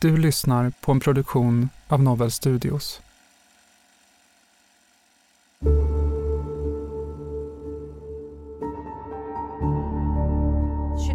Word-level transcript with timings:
Du 0.00 0.16
lyssnar 0.16 0.72
på 0.80 0.92
en 0.92 1.00
produktion 1.00 1.68
av 1.88 2.02
Novel 2.02 2.30
Studios. 2.30 3.00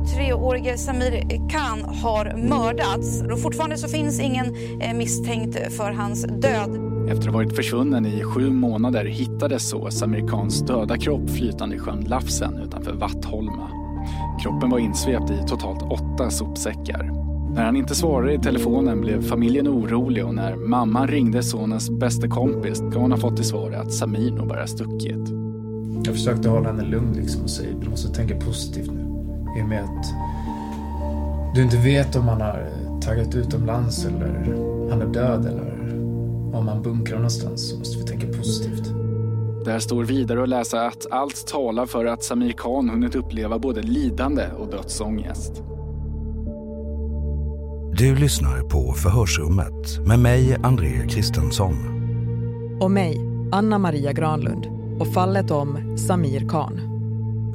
23-årige 0.06 0.78
Samir 0.78 1.50
Khan 1.50 1.96
har 1.96 2.38
mördats. 2.50 3.22
Och 3.22 3.42
fortfarande 3.42 3.78
så 3.78 3.88
finns 3.88 4.20
ingen 4.20 4.56
eh, 4.82 4.94
misstänkt 4.94 5.74
för 5.74 5.92
hans 5.92 6.24
död. 6.24 6.70
Efter 7.08 7.18
att 7.18 7.26
ha 7.26 7.32
varit 7.32 7.56
försvunnen 7.56 8.06
i 8.06 8.24
sju 8.24 8.50
månader 8.50 9.06
hittades 9.06 9.70
så 9.70 9.92
Samir 9.92 10.28
Khans 10.28 10.62
döda 10.62 10.98
kropp 10.98 11.30
flytande 11.30 11.76
i 11.76 11.80
sjön 11.80 12.02
Lafsen 12.08 12.58
utanför 12.58 12.94
Vattholma. 12.94 13.70
Kroppen 14.44 14.70
var 14.70 14.80
insvept 14.80 15.32
i 15.32 15.48
totalt 15.48 15.82
åtta 15.82 16.32
sopsäckar. 16.32 17.23
När 17.56 17.64
han 17.64 17.76
inte 17.76 17.96
svarade 17.96 18.34
i 18.34 18.40
telefonen 18.40 19.02
blev 19.02 19.22
familjen 19.22 19.68
orolig 19.68 20.26
och 20.26 20.36
när 20.36 20.56
mamman 20.56 21.08
ringde 21.08 21.44
sonens 21.44 21.90
bästa 21.90 22.28
kompis 22.28 22.80
gav 22.80 23.02
hon 23.02 23.12
ha 23.12 23.20
fått 23.20 23.36
till 23.36 23.46
svar 23.46 23.72
att 23.72 23.94
Samir 23.94 24.32
nog 24.32 24.48
bara 24.48 24.68
stuckit. 24.68 25.30
Jag 26.06 26.16
försökte 26.16 26.50
hålla 26.50 26.68
henne 26.68 26.84
lugn 26.84 27.14
liksom 27.14 27.44
och 27.44 27.50
säga 27.50 27.70
du 27.82 27.90
måste 27.90 28.14
tänka 28.14 28.36
positivt 28.36 28.92
nu. 28.92 29.02
I 29.60 29.64
och 29.64 29.68
med 29.68 29.84
att 29.84 30.14
du 31.56 31.64
inte 31.64 31.78
vet 31.78 32.16
om 32.16 32.28
han 32.28 32.42
har 32.42 32.70
tagit 33.02 33.36
utomlands 33.36 34.06
eller 34.06 34.58
han 34.90 35.02
är 35.02 35.14
död 35.14 35.46
eller 35.46 35.94
om 36.54 36.68
han 36.68 36.82
bunkrar 36.82 37.18
någonstans 37.18 37.70
så 37.70 37.78
måste 37.78 37.98
vi 37.98 38.04
tänka 38.04 38.38
positivt. 38.38 38.94
Där 39.66 39.80
står 39.80 40.04
vidare 40.04 40.44
att 40.44 40.50
läsa 40.50 40.88
att 40.88 41.12
allt 41.12 41.48
talar 41.48 41.86
för 41.86 42.06
att 42.06 42.24
Samir 42.24 42.52
Khan 42.52 42.90
hunnit 42.90 43.16
uppleva 43.16 43.60
både 43.60 43.82
lidande 43.82 44.48
och 44.58 44.68
dödsångest. 44.68 45.64
Du 47.98 48.16
lyssnar 48.16 48.62
på 48.62 48.94
Förhörsrummet 48.94 50.08
med 50.08 50.20
mig, 50.20 50.58
André 50.64 51.08
Kristensson. 51.08 51.76
Och 52.82 52.92
mig, 52.92 53.18
Anna 53.52 53.78
Maria 53.78 54.14
Granlund. 54.14 54.66
Och 55.00 55.14
fallet 55.14 55.52
om 55.52 55.98
Samir 55.98 56.50
Khan. 56.50 56.80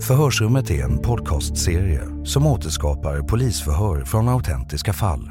Förhörsrummet 0.01 0.71
är 0.71 0.85
en 0.85 0.99
podcastserie 0.99 2.03
som 2.25 2.47
återskapar 2.47 3.21
polisförhör 3.21 4.05
från 4.05 4.29
autentiska 4.29 4.93
fall. 4.93 5.31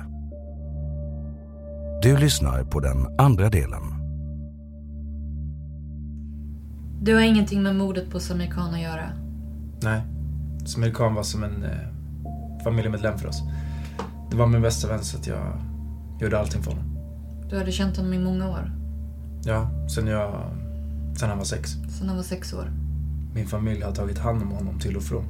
Du 2.02 2.18
lyssnar 2.18 2.64
på 2.64 2.80
den 2.80 3.20
andra 3.20 3.50
delen. 3.50 3.84
Du 7.02 7.14
har 7.14 7.22
ingenting 7.22 7.64
med 7.64 7.76
mordet 7.76 8.12
på 8.12 8.20
Samir 8.20 8.52
Khan 8.52 8.74
att 8.74 8.82
göra? 8.82 9.10
Nej. 9.84 10.02
Samir 10.66 10.94
Khan 10.94 11.16
var 11.16 11.24
som 11.24 11.44
en 11.44 11.64
eh, 11.64 12.64
familjemedlem 12.64 13.18
för 13.18 13.28
oss. 13.28 13.42
Det 14.30 14.36
var 14.38 14.48
min 14.48 14.62
bästa 14.62 14.88
vän 14.88 15.04
så 15.04 15.18
att 15.18 15.28
jag 15.28 15.62
gjorde 16.20 16.40
allting 16.40 16.64
för 16.64 16.72
honom. 16.72 16.98
Du 17.50 17.58
hade 17.58 17.72
känt 17.72 17.98
honom 17.98 18.14
i 18.14 18.20
många 18.20 18.50
år? 18.50 18.72
Ja, 19.44 19.70
sen 19.90 20.08
jag... 20.08 20.52
Sen 21.20 21.30
han 21.30 21.38
var 21.38 21.46
sex. 21.46 21.72
Sen 21.72 22.08
han 22.08 22.18
var 22.18 22.24
sex 22.24 22.54
år? 22.54 22.72
Min 23.34 23.48
familj 23.48 23.82
har 23.82 23.92
tagit 23.92 24.18
hand 24.18 24.42
om 24.42 24.52
honom 24.52 24.80
till 24.80 24.98
och 24.98 25.04
från. 25.04 25.24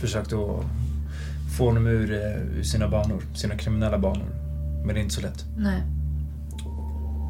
Försökt 0.00 0.32
att 0.32 0.64
få 1.56 1.66
honom 1.66 1.86
ur, 1.86 2.12
eh, 2.12 2.58
ur 2.58 2.62
sina 2.62 2.88
banor, 2.88 3.22
sina 3.34 3.56
kriminella 3.56 3.98
banor. 3.98 4.26
Men 4.84 4.94
det 4.94 5.00
är 5.00 5.02
inte 5.02 5.14
så 5.14 5.20
lätt. 5.20 5.44
Nej. 5.56 5.82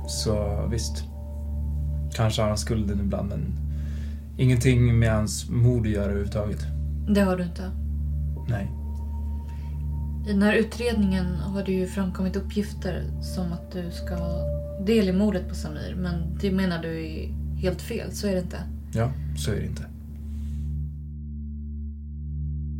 Så 0.09 0.67
visst. 0.71 1.05
Kanske 2.15 2.43
har 2.43 2.49
han 2.49 2.59
skulden 2.59 3.01
ibland 3.01 3.29
men 3.29 3.41
ingenting 4.37 4.99
med 4.99 5.13
hans 5.13 5.51
mord 5.51 5.87
att 5.87 5.93
göra 5.93 6.05
överhuvudtaget. 6.05 6.67
Det 7.09 7.21
har 7.21 7.37
du 7.37 7.45
inte? 7.45 7.71
Nej. 8.49 8.71
I 10.29 10.33
den 10.33 10.43
här 10.43 10.55
utredningen 10.55 11.35
har 11.35 11.63
det 11.63 11.73
ju 11.73 11.87
framkommit 11.87 12.37
uppgifter 12.37 13.05
som 13.23 13.53
att 13.53 13.73
du 13.73 13.91
ska 13.91 14.15
ha 14.15 14.45
del 14.87 15.09
i 15.09 15.13
mordet 15.13 15.49
på 15.49 15.55
Samir. 15.55 15.95
Men 15.95 16.39
det 16.41 16.51
menar 16.51 16.83
du 16.83 17.07
är 17.07 17.29
helt 17.61 17.83
fel, 17.83 18.13
så 18.13 18.27
är 18.27 18.33
det 18.33 18.41
inte? 18.41 18.59
Ja, 18.93 19.13
så 19.39 19.51
är 19.51 19.57
det 19.57 19.67
inte. 19.67 19.87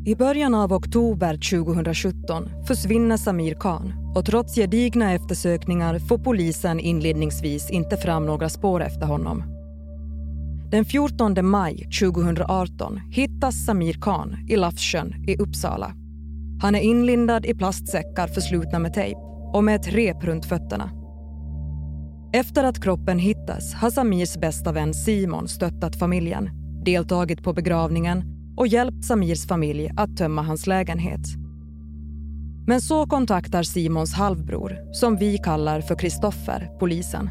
I 0.07 0.15
början 0.17 0.55
av 0.55 0.73
oktober 0.73 1.35
2017 1.35 2.51
försvinner 2.67 3.17
Samir 3.17 3.55
Khan 3.55 3.93
och 4.15 4.25
trots 4.25 4.55
gedigna 4.55 5.13
eftersökningar 5.13 5.99
får 5.99 6.19
polisen 6.19 6.81
inledningsvis 6.81 7.71
inte 7.71 7.97
fram 7.97 8.27
några 8.27 8.49
spår 8.49 8.83
efter 8.83 9.07
honom. 9.07 9.43
Den 10.71 10.85
14 10.85 11.47
maj 11.47 11.89
2018 12.01 13.01
hittas 13.11 13.65
Samir 13.67 13.95
Khan 14.01 14.37
i 14.49 14.57
Lafsjön 14.57 15.25
i 15.29 15.37
Uppsala. 15.37 15.95
Han 16.61 16.75
är 16.75 16.81
inlindad 16.81 17.47
i 17.47 17.55
plastsäckar 17.55 18.27
förslutna 18.27 18.79
med 18.79 18.95
tejp 18.95 19.21
och 19.53 19.65
med 19.65 19.77
ett 19.77 19.89
rep 19.89 20.25
runt 20.25 20.47
fötterna. 20.47 20.91
Efter 22.33 22.65
att 22.65 22.83
kroppen 22.83 23.19
hittas 23.19 23.75
har 23.75 23.91
Samirs 23.91 24.37
bästa 24.37 24.73
vän 24.73 24.95
Simon 24.95 25.49
stöttat 25.49 25.97
familjen, 25.97 26.51
deltagit 26.85 27.43
på 27.43 27.53
begravningen 27.53 28.25
och 28.57 28.67
hjälpt 28.67 29.05
Samirs 29.05 29.47
familj 29.47 29.91
att 29.97 30.17
tömma 30.17 30.43
hans 30.43 30.67
lägenhet. 30.67 31.21
Men 32.67 32.81
så 32.81 33.07
kontaktar 33.07 33.63
Simons 33.63 34.15
halvbror, 34.15 34.93
som 34.93 35.17
vi 35.17 35.39
kallar 35.39 35.81
för 35.81 35.95
Kristoffer, 35.95 36.71
polisen. 36.81 37.31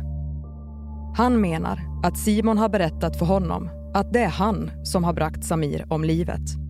Han 1.15 1.41
menar 1.41 1.79
att 2.03 2.17
Simon 2.17 2.57
har 2.57 2.69
berättat 2.69 3.19
för 3.19 3.25
honom 3.25 3.69
att 3.93 4.13
det 4.13 4.19
är 4.19 4.29
han 4.29 4.71
som 4.83 5.03
har 5.03 5.13
bragt 5.13 5.43
Samir 5.43 5.85
om 5.89 6.03
livet. 6.03 6.66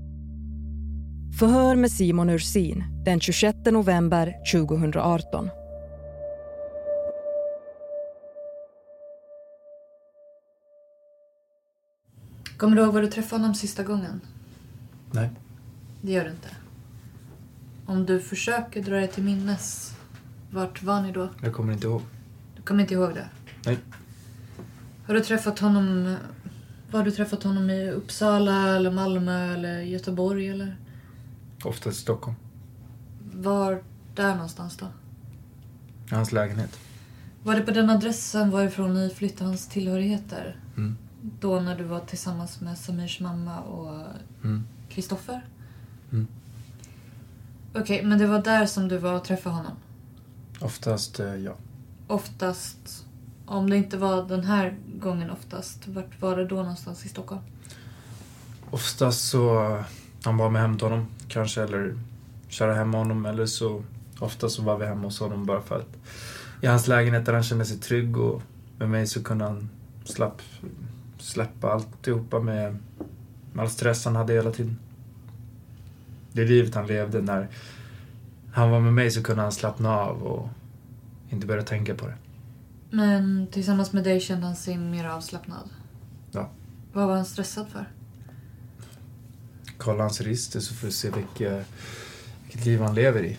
Förhör 1.39 1.75
med 1.75 1.91
Simon 1.91 2.29
Ursin 2.29 2.83
den 3.05 3.19
26 3.19 3.57
november 3.65 4.35
2018. 4.51 5.49
Kommer 12.57 12.75
du 12.75 12.81
ihåg 12.81 12.93
var 12.93 13.01
du 13.01 13.07
träffade 13.07 13.41
honom 13.41 13.55
sista 13.55 13.83
gången? 13.83 14.21
Nej. 15.11 15.29
Det 16.01 16.11
gör 16.11 16.23
du 16.23 16.29
inte. 16.29 16.49
Om 17.85 18.05
du 18.05 18.19
försöker 18.19 18.81
dra 18.81 18.95
dig 18.95 19.07
till 19.07 19.23
minnes, 19.23 19.93
vart 20.51 20.83
var 20.83 21.01
ni 21.01 21.11
då? 21.11 21.29
Jag 21.43 21.53
kommer 21.53 21.73
inte 21.73 21.87
ihåg. 21.87 22.01
Du 22.55 22.61
kommer 22.61 22.81
inte 22.81 22.93
ihåg 22.93 23.13
det? 23.13 23.29
Nej. 23.65 23.77
Har 25.07 25.13
du 25.13 25.19
träffat 25.21 25.59
honom... 25.59 26.15
Var 26.91 26.99
har 26.99 27.05
du 27.05 27.11
träffat 27.11 27.43
honom 27.43 27.69
i 27.69 27.91
Uppsala, 27.91 28.75
eller 28.75 28.91
Malmö 28.91 29.53
eller 29.53 29.81
Göteborg? 29.81 30.49
Eller? 30.49 30.75
Ofta 31.63 31.89
i 31.89 31.93
Stockholm. 31.93 32.35
Var 33.33 33.83
där 34.15 34.33
någonstans 34.35 34.77
då? 34.77 34.87
Hans 36.11 36.31
lägenhet. 36.31 36.79
Var 37.43 37.55
det 37.55 37.61
på 37.61 37.71
den 37.71 37.89
adressen 37.89 38.51
varifrån 38.51 38.93
ni 38.93 39.09
flyttade 39.09 39.49
hans 39.49 39.67
tillhörigheter? 39.67 40.59
Mm. 40.77 40.97
Då 41.39 41.59
när 41.59 41.77
du 41.77 41.83
var 41.83 41.99
tillsammans 41.99 42.61
med 42.61 42.77
Samirs 42.77 43.19
mamma 43.19 43.59
och 43.59 44.05
Mm. 44.43 44.63
Kristoffer? 44.89 45.45
Mm. 46.11 46.27
Okej, 47.75 48.03
men 48.03 48.17
det 48.19 48.27
var 48.27 48.41
där 48.41 48.65
som 48.65 48.87
du 48.87 48.97
var 48.97 49.13
och 49.13 49.23
träffade 49.23 49.55
honom? 49.55 49.71
Oftast, 50.59 51.19
eh, 51.19 51.35
ja. 51.35 51.55
Oftast, 52.07 53.05
om 53.45 53.69
det 53.69 53.77
inte 53.77 53.97
var 53.97 54.27
den 54.29 54.43
här 54.43 54.77
gången 54.99 55.29
oftast, 55.31 55.87
vart 55.87 56.21
var 56.21 56.37
det 56.37 56.45
då 56.47 56.55
någonstans 56.55 57.05
i 57.05 57.09
Stockholm? 57.09 57.41
Oftast 58.71 59.29
så, 59.29 59.77
han 60.23 60.37
var 60.37 60.49
med 60.49 60.61
hem 60.61 60.77
till 60.77 60.87
honom 60.87 61.07
kanske, 61.27 61.63
eller 61.63 61.97
köra 62.47 62.73
hem 62.73 62.93
honom, 62.93 63.25
eller 63.25 63.45
så 63.45 63.83
ofta 64.19 64.49
så 64.49 64.61
var 64.61 64.77
vi 64.77 64.85
hemma 64.85 65.03
hos 65.03 65.19
honom 65.19 65.45
bara 65.45 65.61
för 65.61 65.75
att 65.75 65.97
i 66.61 66.67
hans 66.67 66.87
lägenhet 66.87 67.25
där 67.25 67.33
han 67.33 67.43
kände 67.43 67.65
sig 67.65 67.77
trygg 67.77 68.17
och 68.17 68.41
med 68.77 68.89
mig 68.89 69.07
så 69.07 69.23
kunde 69.23 69.45
han 69.45 69.69
slapp, 70.03 70.41
släppa 71.17 71.71
alltihopa 71.71 72.39
med, 72.39 72.77
med 73.53 73.63
all 73.63 73.69
stress 73.69 74.05
han 74.05 74.15
hade 74.15 74.33
hela 74.33 74.51
tiden. 74.51 74.79
Det 76.31 76.45
livet 76.45 76.75
han 76.75 76.87
levde 76.87 77.21
när 77.21 77.47
han 78.51 78.71
var 78.71 78.79
med 78.79 78.93
mig 78.93 79.11
så 79.11 79.23
kunde 79.23 79.41
han 79.41 79.51
slappna 79.51 79.95
av 79.95 80.23
och 80.23 80.49
inte 81.29 81.47
börja 81.47 81.63
tänka 81.63 81.95
på 81.95 82.07
det. 82.07 82.15
Men 82.89 83.47
tillsammans 83.51 83.93
med 83.93 84.03
dig 84.03 84.19
kände 84.19 84.45
han 84.45 84.55
sig 84.55 84.77
mer 84.77 85.05
avslappnad? 85.05 85.69
Ja. 86.31 86.49
Vad 86.93 87.07
var 87.07 87.15
han 87.15 87.25
stressad 87.25 87.67
för? 87.67 87.85
Kolla 89.77 90.03
hans 90.03 90.21
register 90.21 90.59
så 90.59 90.73
får 90.73 90.87
du 90.87 90.93
se 90.93 91.09
vilket, 91.09 91.65
vilket 92.43 92.65
liv 92.65 92.81
han 92.81 92.95
lever 92.95 93.23
i. 93.23 93.37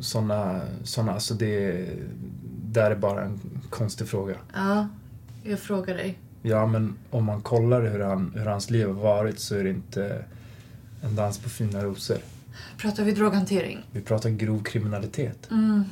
Såna, 0.00 0.60
såna, 0.84 1.12
alltså 1.12 1.34
det, 1.34 1.86
där 2.64 2.90
är 2.90 2.96
bara 2.96 3.24
en 3.24 3.40
konstig 3.70 4.08
fråga. 4.08 4.36
Ja, 4.54 4.88
jag 5.42 5.60
frågar 5.60 5.94
dig. 5.94 6.18
Ja, 6.42 6.66
men 6.66 6.96
om 7.10 7.24
man 7.24 7.42
kollar 7.42 7.82
hur, 7.82 8.00
han, 8.00 8.32
hur 8.34 8.46
hans 8.46 8.70
liv 8.70 8.86
har 8.86 8.94
varit 8.94 9.38
så 9.38 9.54
är 9.54 9.64
det 9.64 9.70
inte 9.70 10.24
en 11.02 11.16
dans 11.16 11.38
på 11.38 11.48
fina 11.48 11.84
rosor. 11.84 12.18
Pratar 12.78 13.04
vi 13.04 13.12
droghantering? 13.12 13.86
Vi 13.92 14.00
pratar 14.00 14.30
grov 14.30 14.62
kriminalitet. 14.62 15.50
Mm. 15.50 15.84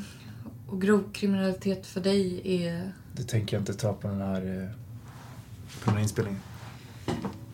Och 0.69 0.81
grov 0.81 1.13
kriminalitet 1.13 1.87
för 1.87 2.01
dig 2.01 2.41
är... 2.45 2.93
Det 3.13 3.23
tänker 3.23 3.57
jag 3.57 3.61
inte 3.61 3.75
ta 3.75 3.93
på 3.93 4.09
den 4.09 4.21
här, 4.21 4.63
eh, 4.63 4.69
på 5.85 5.91
den 5.91 5.95
här 5.95 6.03
inspelningen. 6.03 6.41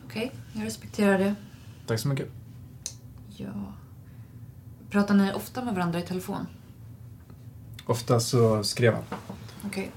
Okej, 0.06 0.32
jag 0.52 0.66
respekterar 0.66 1.18
det. 1.18 1.34
Tack 1.88 2.00
så 2.00 2.08
mycket. 2.08 2.28
Ja. 3.28 3.72
Pratar 4.90 5.14
ni 5.14 5.32
ofta 5.32 5.64
med 5.64 5.74
varandra 5.74 5.98
i 5.98 6.02
telefon? 6.02 6.46
Ofta 7.86 8.20
så 8.20 8.64
skrev 8.64 8.94
han. 8.94 9.02
Okej. 9.66 9.90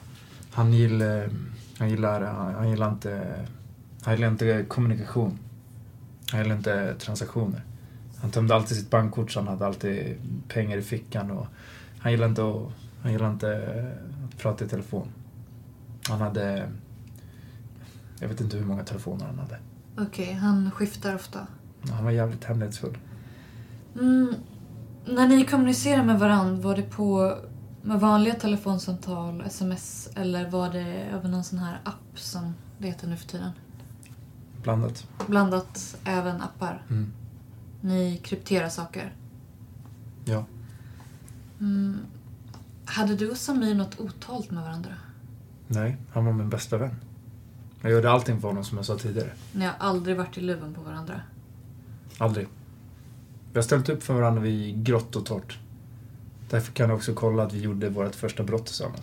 Han 0.52 0.74
gillar, 0.74 1.30
han 1.80 1.90
gillar, 1.90 2.22
han, 2.58 2.70
gillar 2.70 2.90
inte, 2.90 3.46
han 4.02 4.14
gillar 4.14 4.28
inte 4.28 4.66
kommunikation. 4.68 5.40
Han 6.32 6.42
gillar 6.42 6.56
inte 6.56 6.96
transaktioner. 6.96 7.64
Han 8.22 8.32
tömde 8.32 8.56
alltid 8.56 8.78
sitt 8.78 8.90
bankkort 8.90 9.32
så 9.32 9.40
han 9.40 9.48
hade 9.48 9.66
alltid 9.66 10.18
pengar 10.48 10.78
i 10.78 10.82
fickan 10.82 11.32
och 11.32 11.48
han 12.00 12.12
gillade 12.12 12.30
inte 12.30 12.44
att, 12.44 12.72
han 13.02 13.12
gillade 13.12 13.32
inte 13.32 13.92
att 14.26 14.38
prata 14.38 14.66
i 14.66 14.68
telefon. 14.68 15.08
Han 16.08 16.22
hade, 16.22 16.70
jag 18.20 18.28
vet 18.28 18.42
inte 18.42 18.58
hur 18.58 18.66
många 18.66 18.84
telefoner 18.84 19.26
han 19.26 19.40
hade. 19.40 19.60
Okej, 19.98 20.34
han 20.34 20.72
skiftar 20.72 21.16
ofta. 21.16 21.48
Han 21.90 22.04
var 22.04 22.12
jävligt 22.12 22.44
hemlighetsfull. 22.44 22.98
Mm. 23.96 24.36
När 25.06 25.28
ni 25.28 25.46
kommunicerar 25.46 26.04
med 26.04 26.20
varandra, 26.20 26.62
var 26.62 26.76
det 26.76 26.84
på 26.84 27.38
med 27.82 28.00
vanliga 28.00 28.34
telefonsamtal, 28.34 29.42
sms 29.42 30.10
eller 30.16 30.50
var 30.50 30.70
det 30.70 31.04
över 31.04 31.30
någon 31.30 31.44
sån 31.44 31.60
här 31.60 31.82
app 31.84 32.20
som 32.20 32.54
det 32.78 32.88
heter 32.88 33.08
nu 33.08 33.18
för 33.18 33.28
tiden? 33.28 33.52
Blandat. 34.64 35.08
Blandat 35.28 35.98
även 36.04 36.42
appar. 36.42 36.84
Mm. 36.90 37.14
Ni 37.82 38.18
krypterar 38.24 38.70
saker. 38.70 39.14
Ja. 40.26 40.46
Mm. 41.60 41.98
Hade 42.86 43.16
du 43.16 43.32
och 43.32 43.38
Samir 43.38 43.76
något 43.76 44.00
otalt 44.00 44.52
med 44.52 44.64
varandra? 44.64 44.92
Nej, 45.68 45.98
han 46.14 46.26
var 46.26 46.34
min 46.34 46.50
bästa 46.50 46.78
vän. 46.78 46.96
Jag 47.82 47.92
gjorde 47.92 48.12
allting 48.12 48.42
för 48.42 48.48
honom 48.48 48.64
som 48.64 48.78
jag 48.78 48.86
sa 48.86 48.98
tidigare. 48.98 49.30
Ni 49.54 49.66
har 49.66 49.74
aldrig 49.80 50.18
varit 50.18 50.38
i 50.38 50.42
luven 50.42 50.74
på 50.74 50.82
varandra? 50.82 51.22
Aldrig. 52.22 52.48
Vi 53.52 53.58
har 53.58 53.64
ställt 53.64 53.90
upp 53.90 54.04
för 54.04 54.14
varandra 54.14 54.42
vid 54.42 54.84
grått 54.84 55.16
och 55.16 55.26
torrt. 55.26 55.60
Därför 56.50 56.74
kan 56.74 56.90
jag 56.90 56.98
också 56.98 57.14
kolla 57.14 57.44
att 57.44 57.54
vi 57.54 57.60
gjorde 57.60 57.90
vårt 57.90 58.16
första 58.16 58.44
brott 58.44 58.66
tillsammans. 58.66 59.02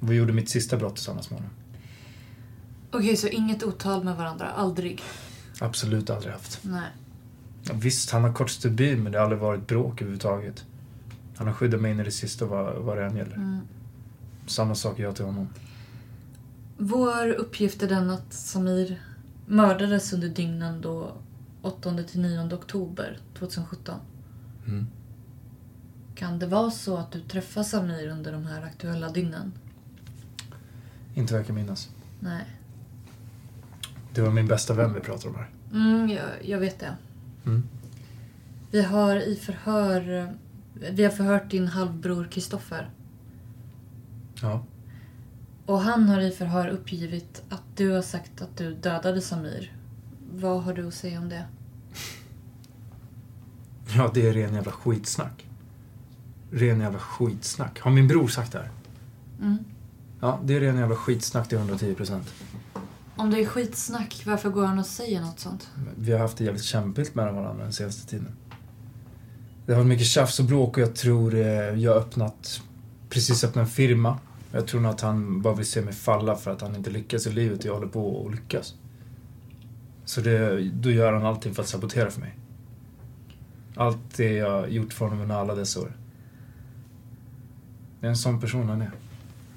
Vi 0.00 0.14
gjorde 0.14 0.32
mitt 0.32 0.50
sista 0.50 0.76
brott 0.76 0.94
tillsammans 0.94 1.30
med 1.30 1.38
honom. 1.38 1.54
Okej, 2.90 3.16
så 3.16 3.28
inget 3.28 3.62
otal 3.62 4.04
med 4.04 4.16
varandra? 4.16 4.48
Aldrig? 4.48 5.02
Absolut 5.60 6.10
aldrig 6.10 6.32
haft. 6.32 6.58
Nej. 6.62 6.90
Visst, 7.72 8.10
han 8.10 8.24
har 8.24 8.32
kort 8.32 8.50
stubin 8.50 9.02
men 9.02 9.12
det 9.12 9.18
har 9.18 9.24
aldrig 9.24 9.40
varit 9.40 9.66
bråk 9.66 10.02
överhuvudtaget. 10.02 10.64
Han 11.36 11.46
har 11.46 11.54
skyddat 11.54 11.80
mig 11.80 11.90
in 11.90 12.00
i 12.00 12.04
det 12.04 12.10
sista 12.10 12.46
vad, 12.46 12.74
vad 12.74 12.96
det 12.96 13.04
än 13.04 13.16
gäller. 13.16 13.36
Mm. 13.36 13.60
Samma 14.46 14.74
sak 14.74 14.98
jag 14.98 15.16
till 15.16 15.24
honom. 15.24 15.48
Vår 16.78 17.28
uppgift 17.28 17.82
är 17.82 17.88
den 17.88 18.10
att 18.10 18.32
Samir 18.32 19.02
mördades 19.46 20.12
under 20.12 20.28
dygnen 20.28 20.80
då 20.80 21.12
8 21.62 22.02
till 22.02 22.20
9 22.20 22.54
oktober 22.54 23.18
2017. 23.38 23.98
Mm. 24.66 24.86
Kan 26.14 26.38
det 26.38 26.46
vara 26.46 26.70
så 26.70 26.96
att 26.96 27.12
du 27.12 27.20
träffade 27.20 27.64
Samir 27.64 28.08
under 28.08 28.32
de 28.32 28.46
här 28.46 28.62
aktuella 28.62 29.08
dygnen? 29.08 29.52
Inte 31.14 31.32
vad 31.32 31.40
jag 31.40 31.46
kan 31.46 31.56
minnas. 31.56 31.90
Nej. 32.20 32.44
Det 34.14 34.20
var 34.20 34.30
min 34.30 34.46
bästa 34.46 34.74
vän 34.74 34.94
vi 34.94 35.00
pratar 35.00 35.28
om 35.28 35.34
här. 35.34 35.50
Mm, 35.72 36.08
jag, 36.08 36.28
jag 36.42 36.58
vet 36.58 36.80
det. 36.80 36.96
Mm. 37.44 37.68
Vi 38.70 38.82
har 38.82 39.16
i 39.16 39.36
förhör... 39.36 40.32
Vi 40.74 41.04
har 41.04 41.10
förhört 41.10 41.50
din 41.50 41.68
halvbror 41.68 42.28
Kristoffer. 42.30 42.90
Ja. 44.42 44.64
Och 45.66 45.80
han 45.80 46.08
har 46.08 46.20
i 46.20 46.30
förhör 46.30 46.68
uppgivit 46.68 47.42
att 47.48 47.62
du 47.76 47.90
har 47.90 48.02
sagt 48.02 48.42
att 48.42 48.56
du 48.56 48.74
dödade 48.74 49.20
Samir. 49.20 49.72
Vad 50.34 50.62
har 50.62 50.74
du 50.74 50.88
att 50.88 50.94
säga 50.94 51.18
om 51.18 51.28
det? 51.28 51.44
Ja, 53.96 54.10
det 54.14 54.28
är 54.28 54.32
ren 54.32 54.54
jävla 54.54 54.72
skitsnack. 54.72 55.46
Ren 56.50 56.80
jävla 56.80 56.98
skitsnack. 56.98 57.80
Har 57.80 57.90
min 57.90 58.08
bror 58.08 58.28
sagt 58.28 58.52
det 58.52 58.58
här? 58.58 58.70
Mm. 59.40 59.58
Ja, 60.20 60.40
det 60.44 60.54
är 60.54 60.60
ren 60.60 60.76
jävla 60.76 60.96
skitsnack 60.96 61.48
till 61.48 61.58
110 61.58 61.94
procent. 61.94 62.34
Om 63.16 63.30
det 63.30 63.40
är 63.40 63.46
skitsnack, 63.46 64.22
varför 64.26 64.50
går 64.50 64.64
han 64.64 64.78
och 64.78 64.86
säger 64.86 65.20
något 65.20 65.40
sånt? 65.40 65.70
Vi 65.98 66.12
har 66.12 66.18
haft 66.18 66.36
det 66.36 66.44
jävligt 66.44 66.64
kämpigt 66.64 67.14
med 67.14 67.34
varandra 67.34 67.64
den 67.64 67.72
senaste 67.72 68.10
tiden. 68.10 68.36
Det 69.66 69.72
har 69.72 69.78
varit 69.78 69.88
mycket 69.88 70.06
tjafs 70.06 70.40
och 70.40 70.44
bråk 70.44 70.76
och 70.76 70.82
jag 70.82 70.94
tror 70.94 71.34
eh, 71.34 71.42
jag 71.44 71.92
har 71.92 71.98
öppnat, 71.98 72.62
precis 73.08 73.44
öppnat 73.44 73.66
en 73.66 73.70
firma. 73.70 74.18
Jag 74.52 74.66
tror 74.66 74.80
nog 74.80 74.92
att 74.92 75.00
han 75.00 75.42
bara 75.42 75.54
vill 75.54 75.66
se 75.66 75.82
mig 75.82 75.94
falla 75.94 76.36
för 76.36 76.50
att 76.50 76.60
han 76.60 76.76
inte 76.76 76.90
lyckas 76.90 77.26
i 77.26 77.32
livet 77.32 77.58
och 77.58 77.64
jag 77.64 77.74
håller 77.74 77.86
på 77.86 78.26
att 78.26 78.32
lyckas. 78.32 78.74
Så 80.04 80.20
det, 80.20 80.70
då 80.70 80.90
gör 80.90 81.12
han 81.12 81.26
allting 81.26 81.54
för 81.54 81.62
att 81.62 81.68
sabotera 81.68 82.10
för 82.10 82.20
mig. 82.20 82.38
Allt 83.76 84.16
det 84.16 84.32
jag 84.32 84.70
gjort 84.70 84.92
för 84.92 85.04
honom 85.04 85.20
under 85.20 85.34
alla 85.34 85.54
dessa 85.54 85.80
år. 85.80 85.96
Det 88.00 88.06
är 88.06 88.10
en 88.10 88.16
sån 88.16 88.40
person 88.40 88.68
han 88.68 88.82
är. 88.82 88.90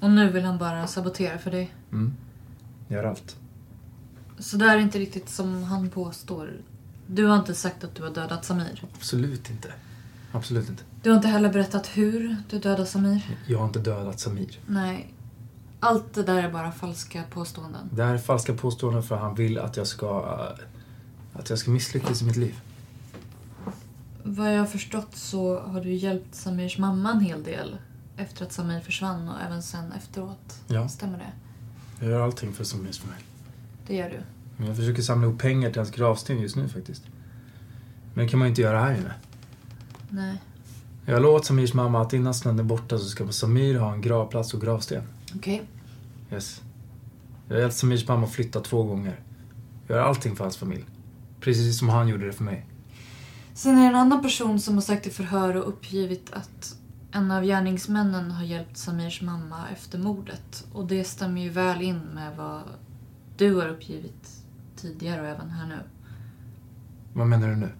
Och 0.00 0.10
nu 0.10 0.30
vill 0.30 0.44
han 0.44 0.58
bara 0.58 0.86
sabotera 0.86 1.38
för 1.38 1.50
dig. 1.50 1.74
Mm. 1.92 2.14
Gör 2.88 3.04
allt. 3.04 3.36
Så 4.38 4.56
det 4.56 4.64
är 4.64 4.78
inte 4.78 4.98
riktigt 4.98 5.28
som 5.28 5.62
han 5.62 5.90
påstår. 5.90 6.52
Du 7.06 7.24
har 7.24 7.36
inte 7.36 7.54
sagt 7.54 7.84
att 7.84 7.94
du 7.94 8.02
har 8.02 8.10
dödat 8.10 8.44
Samir. 8.44 8.84
Absolut 8.94 9.50
inte. 9.50 9.72
Absolut 10.32 10.68
inte. 10.68 10.82
Du 11.02 11.10
har 11.10 11.16
inte 11.16 11.28
heller 11.28 11.52
berättat 11.52 11.86
hur 11.86 12.36
du 12.50 12.58
dödade 12.58 12.86
Samir. 12.86 13.38
Jag 13.46 13.58
har 13.58 13.66
inte 13.66 13.78
dödat 13.78 14.20
Samir. 14.20 14.58
Nej. 14.66 15.12
Allt 15.80 16.14
det 16.14 16.22
där 16.22 16.42
är 16.42 16.52
bara 16.52 16.72
falska 16.72 17.22
påståenden. 17.30 17.88
Det 17.92 18.04
här 18.04 18.14
är 18.14 18.18
falska 18.18 18.54
påståenden 18.54 19.02
för 19.02 19.16
han 19.16 19.34
vill 19.34 19.58
att 19.58 19.76
jag 19.76 19.86
ska... 19.86 20.38
Att 21.32 21.50
jag 21.50 21.58
ska 21.58 21.70
misslyckas 21.70 22.22
i 22.22 22.24
mitt 22.24 22.36
liv. 22.36 22.60
Vad 24.22 24.54
jag 24.54 24.58
har 24.58 24.66
förstått 24.66 25.16
så 25.16 25.60
har 25.60 25.80
du 25.80 25.94
hjälpt 25.94 26.34
Samirs 26.34 26.78
mamma 26.78 27.10
en 27.10 27.20
hel 27.20 27.42
del. 27.42 27.78
Efter 28.16 28.44
att 28.46 28.52
Samir 28.52 28.80
försvann 28.80 29.28
och 29.28 29.40
även 29.46 29.62
sen 29.62 29.92
efteråt. 29.92 30.60
Ja. 30.66 30.88
Stämmer 30.88 31.18
det? 31.18 31.32
Jag 32.00 32.10
gör 32.10 32.20
allting 32.20 32.52
för 32.52 32.64
Samirs 32.64 32.98
familj. 32.98 33.24
Det 33.86 33.96
gör 33.96 34.10
du. 34.10 34.20
Men 34.56 34.66
jag 34.66 34.76
försöker 34.76 35.02
samla 35.02 35.26
ihop 35.26 35.40
pengar 35.40 35.70
till 35.70 35.78
hans 35.78 35.90
gravsten 35.90 36.40
just 36.40 36.56
nu 36.56 36.68
faktiskt. 36.68 37.02
Men 38.14 38.24
det 38.24 38.30
kan 38.30 38.38
man 38.38 38.48
ju 38.48 38.50
inte 38.50 38.62
göra 38.62 38.80
här 38.80 38.94
inne. 38.94 39.14
Nej. 40.08 40.42
Jag 41.04 41.14
har 41.14 41.20
lovat 41.20 41.44
Samirs 41.44 41.74
mamma 41.74 42.02
att 42.02 42.12
innan 42.12 42.34
snön 42.34 42.58
är 42.58 42.62
borta 42.62 42.98
så 42.98 43.04
ska 43.04 43.28
Samir 43.28 43.78
ha 43.78 43.92
en 43.92 44.00
gravplats 44.00 44.54
och 44.54 44.60
gravsten. 44.60 45.02
Okej. 45.36 45.62
Yes. 46.32 46.62
Jag 47.48 47.56
har 47.56 47.60
hjälpt 47.60 47.76
Samirs 47.76 48.08
mamma 48.08 48.26
att 48.26 48.32
flytta 48.32 48.60
två 48.60 48.82
gånger. 48.82 49.20
Jag 49.86 49.96
gör 49.96 50.04
allting 50.04 50.36
för 50.36 50.44
hans 50.44 50.56
familj. 50.56 50.84
Precis 51.40 51.78
som 51.78 51.88
han 51.88 52.08
gjorde 52.08 52.26
det 52.26 52.32
för 52.32 52.44
mig. 52.44 52.66
Sen 53.54 53.78
är 53.78 53.82
det 53.82 53.88
en 53.88 53.94
annan 53.94 54.22
person 54.22 54.60
som 54.60 54.74
har 54.74 54.82
sagt 54.82 55.06
i 55.06 55.10
förhör 55.10 55.56
och 55.56 55.68
uppgivit 55.68 56.32
att 56.32 56.78
en 57.12 57.30
av 57.30 57.44
gärningsmännen 57.44 58.30
har 58.30 58.44
hjälpt 58.44 58.76
Samirs 58.76 59.22
mamma 59.22 59.68
efter 59.72 59.98
mordet. 59.98 60.66
Och 60.72 60.86
det 60.86 61.04
stämmer 61.04 61.40
ju 61.40 61.48
väl 61.48 61.82
in 61.82 61.98
med 61.98 62.36
vad 62.36 62.62
du 63.36 63.54
har 63.54 63.68
uppgivit 63.68 64.42
tidigare 64.76 65.20
och 65.20 65.26
även 65.26 65.50
här 65.50 65.66
nu. 65.66 65.78
Vad 67.12 67.26
menar 67.26 67.48
du 67.48 67.56
nu? 67.56 67.70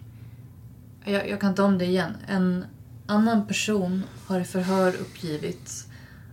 Jag, 1.05 1.29
jag 1.29 1.41
kan 1.41 1.55
ta 1.55 1.65
om 1.65 1.79
det 1.79 1.85
igen. 1.85 2.13
En 2.27 2.65
annan 3.07 3.47
person 3.47 4.03
har 4.27 4.41
i 4.41 4.45
förhör 4.45 4.89
uppgivit 4.89 5.86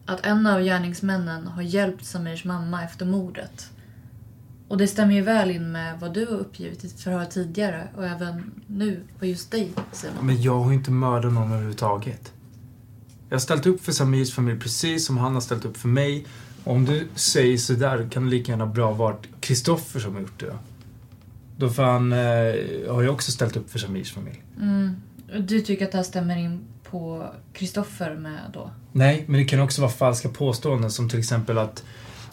att 0.05 0.25
en 0.25 0.47
av 0.47 0.61
gärningsmännen 0.61 1.47
har 1.47 1.61
hjälpt 1.61 2.05
Samirs 2.05 2.45
mamma 2.45 2.83
efter 2.83 3.05
mordet. 3.05 3.69
Och 4.67 4.77
det 4.77 4.87
stämmer 4.87 5.13
ju 5.13 5.21
väl 5.21 5.51
in 5.51 5.71
med 5.71 5.99
vad 5.99 6.13
du 6.13 6.25
har 6.25 6.37
uppgivit 6.37 6.83
i 6.83 6.87
ett 6.87 7.01
förhör 7.01 7.25
tidigare 7.25 7.87
och 7.95 8.05
även 8.05 8.51
nu 8.67 8.99
på 9.19 9.25
just 9.25 9.51
dig, 9.51 9.71
Simon. 9.91 10.25
Men 10.25 10.41
jag 10.41 10.59
har 10.59 10.71
ju 10.71 10.77
inte 10.77 10.91
mördat 10.91 11.33
någon 11.33 11.51
överhuvudtaget. 11.51 12.33
Jag 13.29 13.35
har 13.35 13.39
ställt 13.39 13.65
upp 13.65 13.83
för 13.83 13.91
Samirs 13.91 14.33
familj 14.33 14.59
precis 14.59 15.05
som 15.05 15.17
han 15.17 15.33
har 15.33 15.41
ställt 15.41 15.65
upp 15.65 15.77
för 15.77 15.87
mig. 15.87 16.25
Om 16.63 16.85
du 16.85 17.07
säger 17.15 17.57
sådär 17.57 18.07
kan 18.11 18.23
det 18.23 18.29
lika 18.29 18.51
gärna 18.51 18.65
bra 18.65 18.91
varit 18.91 19.27
Kristoffer 19.39 19.99
som 19.99 20.13
har 20.13 20.21
gjort 20.21 20.39
det 20.39 20.45
då. 20.45 20.57
Då 21.57 21.69
fan 21.69 22.11
eh, 22.11 22.17
har 22.89 23.03
jag 23.03 23.13
också 23.13 23.31
ställt 23.31 23.57
upp 23.57 23.71
för 23.71 23.79
Samirs 23.79 24.13
familj. 24.13 24.43
Mm. 24.61 24.95
Du 25.39 25.61
tycker 25.61 25.85
att 25.85 25.91
det 25.91 25.97
här 25.97 26.03
stämmer 26.03 26.37
in 26.37 26.59
på 26.93 27.29
Kristoffer 27.53 28.15
med 28.15 28.39
då? 28.53 28.71
Nej, 28.91 29.23
men 29.27 29.39
det 29.39 29.45
kan 29.45 29.59
också 29.59 29.81
vara 29.81 29.91
falska 29.91 30.29
påståenden 30.29 30.91
som 30.91 31.09
till 31.09 31.19
exempel 31.19 31.57
att, 31.57 31.83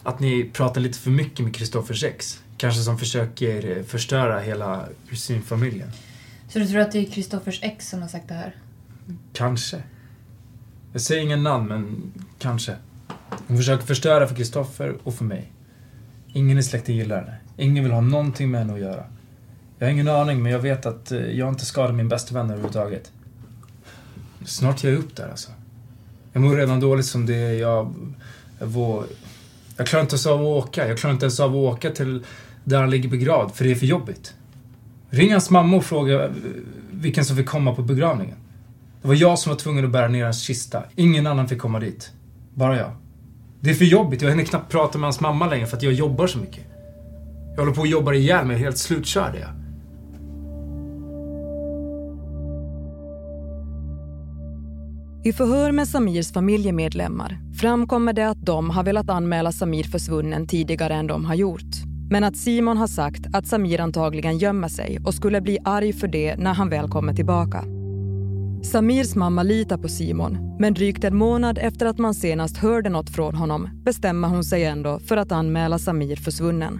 att 0.03 0.19
ni 0.19 0.49
pratar 0.53 0.81
lite 0.81 0.99
för 0.99 1.11
mycket 1.11 1.39
med 1.39 1.55
Kristoffers 1.55 2.03
ex. 2.03 2.43
Kanske 2.57 2.81
som 2.81 2.97
försöker 2.97 3.77
eh, 3.77 3.83
förstöra 3.83 4.39
hela 4.39 4.85
kusinfamiljen. 5.09 5.89
Så 6.49 6.59
du 6.59 6.67
tror 6.67 6.79
att 6.79 6.91
det 6.91 6.99
är 6.99 7.05
Kristoffers 7.05 7.59
ex 7.63 7.89
som 7.89 8.01
har 8.01 8.07
sagt 8.07 8.27
det 8.27 8.33
här? 8.33 8.55
Kanske. 9.33 9.83
Jag 10.93 11.01
säger 11.01 11.21
ingen 11.21 11.43
namn, 11.43 11.67
men 11.67 12.13
kanske. 12.39 12.75
Hon 13.47 13.57
försöker 13.57 13.85
förstöra 13.85 14.27
för 14.27 14.35
Kristoffer 14.35 14.95
och 15.03 15.13
för 15.13 15.25
mig. 15.25 15.51
Ingen 16.33 16.57
i 16.57 16.63
släkten 16.63 16.95
gillar 16.95 17.17
henne. 17.17 17.37
Ingen 17.57 17.83
vill 17.83 17.93
ha 17.93 18.01
någonting 18.01 18.51
med 18.51 18.61
henne 18.61 18.73
att 18.73 18.79
göra. 18.79 19.03
Jag 19.77 19.87
har 19.87 19.91
ingen 19.91 20.07
aning, 20.07 20.43
men 20.43 20.51
jag 20.51 20.59
vet 20.59 20.85
att 20.85 21.11
eh, 21.11 21.19
jag 21.19 21.49
inte 21.49 21.65
skadar 21.65 21.93
min 21.93 22.09
bästa 22.09 22.33
vän 22.33 22.45
överhuvudtaget. 22.45 23.11
Snart 24.45 24.83
ger 24.83 24.91
jag 24.91 24.99
upp 24.99 25.15
där 25.15 25.29
alltså. 25.29 25.51
Jag 26.33 26.43
mår 26.43 26.55
redan 26.55 26.79
dåligt 26.79 27.05
som 27.05 27.25
det 27.25 27.35
är. 27.35 27.53
Jag, 27.53 27.93
jag, 28.59 29.03
jag 29.77 29.87
klarar 29.87 30.01
inte 30.01 30.13
ens 30.13 30.25
av 30.25 30.41
att 30.41 30.47
åka. 30.47 30.87
Jag 30.87 30.97
klarar 30.97 31.13
inte 31.13 31.25
ens 31.25 31.39
av 31.39 31.49
att 31.49 31.55
åka 31.55 31.89
till 31.89 32.25
där 32.63 32.79
han 32.79 32.89
ligger 32.89 33.09
begravd, 33.09 33.51
för 33.55 33.63
det 33.65 33.71
är 33.71 33.75
för 33.75 33.85
jobbigt. 33.85 34.33
Ring 35.09 35.31
hans 35.31 35.49
mamma 35.49 35.77
och 35.77 35.85
fråga 35.85 36.23
eh, 36.23 36.31
vilken 36.91 37.25
som 37.25 37.35
fick 37.35 37.45
komma 37.45 37.75
på 37.75 37.81
begravningen. 37.81 38.35
Det 39.01 39.07
var 39.07 39.15
jag 39.15 39.39
som 39.39 39.49
var 39.49 39.57
tvungen 39.57 39.85
att 39.85 39.91
bära 39.91 40.07
ner 40.07 40.23
hans 40.23 40.41
kista. 40.41 40.83
Ingen 40.95 41.27
annan 41.27 41.47
fick 41.47 41.59
komma 41.59 41.79
dit. 41.79 42.11
Bara 42.53 42.77
jag. 42.77 42.91
Det 43.59 43.69
är 43.69 43.73
för 43.73 43.85
jobbigt. 43.85 44.21
Jag 44.21 44.29
hinner 44.29 44.43
knappt 44.43 44.71
prata 44.71 44.97
med 44.97 45.05
hans 45.05 45.19
mamma 45.19 45.47
längre 45.47 45.67
för 45.67 45.77
att 45.77 45.83
jag 45.83 45.93
jobbar 45.93 46.27
så 46.27 46.37
mycket. 46.37 46.65
Jag 47.51 47.61
håller 47.61 47.73
på 47.73 47.81
att 47.81 47.89
jobba 47.89 48.13
ihjäl 48.13 48.45
mig. 48.45 48.57
Helt 48.57 48.77
slutkörd 48.77 49.35
är 49.35 49.39
jag. 49.39 49.60
I 55.23 55.33
förhör 55.33 55.71
med 55.71 55.87
Samirs 55.87 56.31
familjemedlemmar 56.31 57.39
framkommer 57.61 58.13
det 58.13 58.29
att 58.29 58.45
de 58.45 58.69
har 58.69 58.83
velat 58.83 59.09
anmäla 59.09 59.51
Samir 59.51 59.83
försvunnen 59.83 60.47
tidigare 60.47 60.93
än 60.93 61.07
de 61.07 61.25
har 61.25 61.35
gjort. 61.35 61.71
Men 62.09 62.23
att 62.23 62.37
Simon 62.37 62.77
har 62.77 62.87
sagt 62.87 63.21
att 63.33 63.47
Samir 63.47 63.79
antagligen 63.81 64.37
gömmer 64.37 64.67
sig 64.67 64.99
och 65.05 65.13
skulle 65.13 65.41
bli 65.41 65.57
arg 65.63 65.93
för 65.93 66.07
det 66.07 66.35
när 66.35 66.53
han 66.53 66.69
väl 66.69 66.89
kommer 66.89 67.13
tillbaka. 67.13 67.63
Samirs 68.63 69.15
mamma 69.15 69.43
litar 69.43 69.77
på 69.77 69.87
Simon, 69.87 70.57
men 70.59 70.73
drygt 70.73 71.03
en 71.03 71.15
månad 71.15 71.57
efter 71.57 71.85
att 71.85 71.97
man 71.97 72.13
senast 72.13 72.57
hörde 72.57 72.89
något 72.89 73.09
från 73.09 73.35
honom 73.35 73.69
bestämmer 73.85 74.27
hon 74.27 74.43
sig 74.43 74.65
ändå 74.65 74.99
för 74.99 75.17
att 75.17 75.31
anmäla 75.31 75.79
Samir 75.79 76.15
försvunnen. 76.15 76.79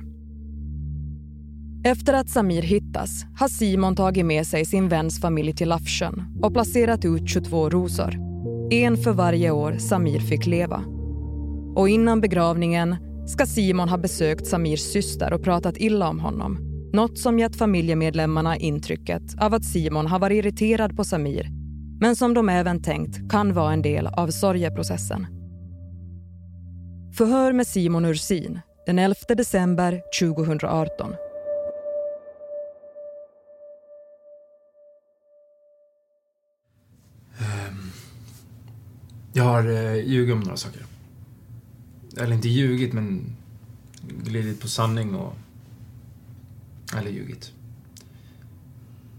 Efter 1.83 2.13
att 2.13 2.29
Samir 2.29 2.62
hittas 2.62 3.25
har 3.39 3.48
Simon 3.48 3.95
tagit 3.95 4.25
med 4.25 4.48
sig 4.48 4.65
sin 4.65 4.89
väns 4.89 5.21
familj 5.21 5.53
till 5.53 5.69
Lafsjön 5.69 6.39
och 6.41 6.53
placerat 6.53 7.05
ut 7.05 7.29
22 7.29 7.69
rosor. 7.69 8.30
En 8.71 8.97
för 8.97 9.11
varje 9.11 9.51
år 9.51 9.77
Samir 9.77 10.19
fick 10.19 10.45
leva. 10.45 10.83
Och 11.75 11.89
innan 11.89 12.21
begravningen 12.21 12.95
ska 13.27 13.45
Simon 13.45 13.89
ha 13.89 13.97
besökt 13.97 14.47
Samirs 14.47 14.79
syster 14.79 15.33
och 15.33 15.43
pratat 15.43 15.77
illa 15.77 16.09
om 16.09 16.19
honom. 16.19 16.57
Något 16.93 17.19
som 17.19 17.39
gett 17.39 17.55
familjemedlemmarna 17.55 18.57
intrycket 18.57 19.21
av 19.41 19.53
att 19.53 19.65
Simon 19.65 20.07
har 20.07 20.19
varit 20.19 20.35
irriterad 20.35 20.97
på 20.97 21.03
Samir 21.03 21.47
men 22.01 22.15
som 22.15 22.33
de 22.33 22.49
även 22.49 22.81
tänkt 22.81 23.31
kan 23.31 23.53
vara 23.53 23.73
en 23.73 23.81
del 23.81 24.07
av 24.07 24.27
sorgeprocessen. 24.27 25.27
Förhör 27.17 27.53
med 27.53 27.67
Simon 27.67 28.05
Ursin 28.05 28.59
den 28.85 28.99
11 28.99 29.15
december 29.27 30.01
2018. 30.19 31.13
Jag 39.33 39.43
har 39.43 39.67
eh, 39.67 39.95
ljugit 39.95 40.33
om 40.33 40.39
några 40.39 40.57
saker. 40.57 40.85
Eller 42.17 42.35
inte 42.35 42.50
ljugit, 42.50 42.93
men 42.93 43.35
glidit 44.23 44.61
på 44.61 44.67
sanning 44.67 45.15
och... 45.15 45.35
Eller 46.97 47.11
ljugit. 47.11 47.53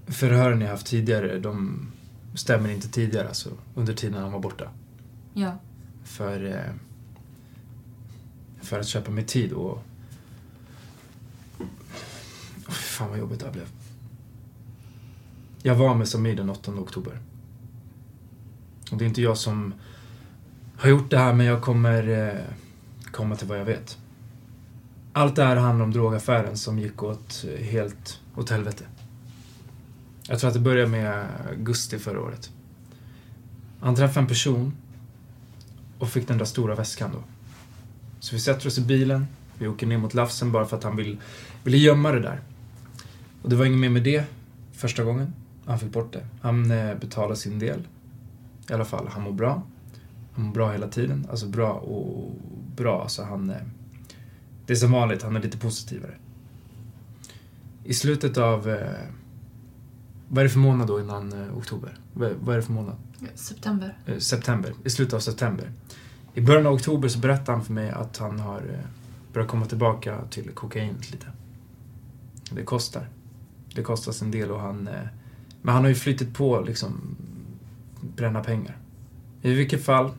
Förhören 0.06 0.60
jag 0.60 0.68
haft 0.68 0.86
tidigare, 0.86 1.38
de 1.38 1.86
stämmer 2.34 2.68
inte 2.68 2.88
tidigare, 2.88 3.28
alltså 3.28 3.50
under 3.74 3.94
tiden 3.94 4.22
han 4.22 4.32
var 4.32 4.40
borta. 4.40 4.70
Ja. 5.34 5.58
För... 6.04 6.44
Eh, 6.44 6.74
för 8.62 8.80
att 8.80 8.86
köpa 8.86 9.10
mig 9.10 9.24
tid 9.24 9.52
och... 9.52 9.82
Oh, 12.68 12.72
fan 12.72 13.08
vad 13.08 13.18
jobbigt 13.18 13.40
det 13.40 13.46
här 13.46 13.52
blev. 13.52 13.66
Jag 15.62 15.74
var 15.74 15.94
med 15.94 16.08
Samir 16.08 16.36
den 16.36 16.50
8 16.50 16.72
oktober. 16.72 17.18
Och 18.90 18.98
det 18.98 19.04
är 19.04 19.06
inte 19.06 19.22
jag 19.22 19.38
som 19.38 19.74
har 20.82 20.90
gjort 20.90 21.10
det 21.10 21.18
här, 21.18 21.32
men 21.32 21.46
jag 21.46 21.62
kommer 21.62 22.08
eh, 22.08 22.40
komma 23.12 23.36
till 23.36 23.46
vad 23.46 23.58
jag 23.58 23.64
vet. 23.64 23.98
Allt 25.12 25.36
det 25.36 25.44
här 25.44 25.56
handlar 25.56 25.84
om 25.84 25.92
drogaffären 25.92 26.56
som 26.56 26.78
gick 26.78 27.02
åt 27.02 27.44
eh, 27.48 27.64
helt 27.64 28.20
åt 28.36 28.50
helvete. 28.50 28.84
Jag 30.28 30.38
tror 30.38 30.48
att 30.48 30.54
det 30.54 30.60
började 30.60 30.90
med 30.90 31.26
augusti 31.50 31.98
förra 31.98 32.20
året. 32.20 32.50
Han 33.80 33.94
träffade 33.94 34.20
en 34.20 34.26
person 34.26 34.72
och 35.98 36.08
fick 36.08 36.28
den 36.28 36.38
där 36.38 36.44
stora 36.44 36.74
väskan 36.74 37.10
då. 37.12 37.22
Så 38.20 38.34
vi 38.34 38.40
sätter 38.40 38.66
oss 38.66 38.78
i 38.78 38.80
bilen, 38.80 39.26
vi 39.58 39.68
åker 39.68 39.86
ner 39.86 39.98
mot 39.98 40.14
Lafsen 40.14 40.52
bara 40.52 40.66
för 40.66 40.76
att 40.76 40.84
han 40.84 40.96
vill, 40.96 41.18
ville 41.64 41.76
gömma 41.76 42.12
det 42.12 42.20
där. 42.20 42.40
Och 43.42 43.50
det 43.50 43.56
var 43.56 43.64
inget 43.64 43.78
mer 43.80 43.88
med 43.88 44.02
det 44.02 44.24
första 44.72 45.04
gången. 45.04 45.32
Han 45.66 45.78
fick 45.78 45.92
bort 45.92 46.12
det. 46.12 46.26
Han 46.40 46.70
eh, 46.70 46.94
betalade 46.94 47.36
sin 47.36 47.58
del. 47.58 47.88
I 48.70 48.72
alla 48.72 48.84
fall, 48.84 49.08
han 49.08 49.22
mår 49.22 49.32
bra. 49.32 49.62
Mår 50.34 50.52
bra 50.52 50.72
hela 50.72 50.88
tiden. 50.88 51.26
Alltså 51.30 51.46
bra 51.46 51.72
och 51.72 52.32
bra. 52.76 53.02
Alltså 53.02 53.22
han... 53.22 53.50
Eh, 53.50 53.56
det 54.66 54.72
är 54.72 54.76
som 54.76 54.92
vanligt, 54.92 55.22
han 55.22 55.36
är 55.36 55.42
lite 55.42 55.58
positivare. 55.58 56.14
I 57.84 57.94
slutet 57.94 58.38
av... 58.38 58.68
Eh, 58.68 59.08
vad 60.28 60.38
är 60.38 60.44
det 60.44 60.50
för 60.50 60.58
månad 60.58 60.86
då 60.86 61.00
innan 61.00 61.32
eh, 61.32 61.58
oktober? 61.58 61.98
Vad, 62.12 62.48
är 62.48 62.56
det 62.56 62.62
för 62.62 62.72
månad? 62.72 62.96
September. 63.34 63.96
September. 64.18 64.72
I 64.84 64.90
slutet 64.90 65.14
av 65.14 65.20
september. 65.20 65.72
I 66.34 66.40
början 66.40 66.66
av 66.66 66.72
oktober 66.72 67.08
så 67.08 67.18
berättade 67.18 67.52
han 67.52 67.64
för 67.64 67.72
mig 67.72 67.90
att 67.90 68.16
han 68.16 68.40
har 68.40 68.62
börjat 69.32 69.48
komma 69.48 69.66
tillbaka 69.66 70.18
till 70.30 70.50
kokainet 70.50 71.10
lite. 71.12 71.26
Det 72.50 72.64
kostar. 72.64 73.08
Det 73.74 73.82
kostar 73.82 74.24
en 74.24 74.30
del 74.30 74.50
och 74.50 74.60
han... 74.60 74.88
Men 75.62 75.74
han 75.74 75.82
har 75.82 75.88
ju 75.88 75.94
flyttit 75.94 76.34
på 76.34 76.60
liksom 76.60 77.16
bränna 78.00 78.44
pengar. 78.44 78.78
I 79.42 79.54
vilket 79.54 79.84
fall 79.84 80.10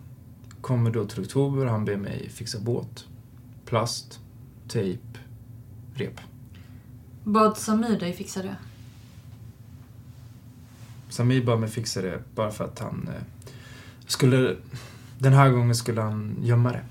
kommer 0.63 0.91
då 0.91 1.05
till 1.05 1.21
oktober, 1.21 1.65
han 1.65 1.85
ber 1.85 1.97
mig 1.97 2.29
fixa 2.29 2.59
båt, 2.59 3.07
plast, 3.65 4.19
tejp, 4.67 5.03
rep. 5.93 6.19
Bad 7.23 7.57
Samir 7.57 7.99
dig 7.99 8.13
fixa 8.13 8.43
det? 8.43 8.55
Samir 11.09 11.45
bad 11.45 11.59
mig 11.59 11.69
fixa 11.69 12.01
det 12.01 12.23
bara 12.35 12.51
för 12.51 12.63
att 12.63 12.79
han 12.79 13.09
eh, 13.15 13.23
skulle... 14.05 14.55
Den 15.19 15.33
här 15.33 15.49
gången 15.49 15.75
skulle 15.75 16.01
han 16.01 16.35
gömma 16.41 16.71
det. 16.71 16.85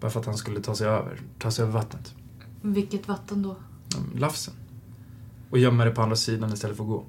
Bara 0.00 0.10
för 0.10 0.20
att 0.20 0.26
han 0.26 0.36
skulle 0.36 0.60
ta 0.60 0.74
sig 0.74 0.86
över, 0.86 1.20
ta 1.38 1.50
sig 1.50 1.62
över 1.62 1.72
vattnet. 1.72 2.14
Vilket 2.62 3.08
vatten 3.08 3.42
då? 3.42 3.56
Mm, 3.96 4.18
Lafsen. 4.18 4.54
Och 5.50 5.58
gömma 5.58 5.84
det 5.84 5.90
på 5.90 6.02
andra 6.02 6.16
sidan 6.16 6.52
istället 6.52 6.76
för 6.76 6.84
att 6.84 6.90
gå. 6.90 7.04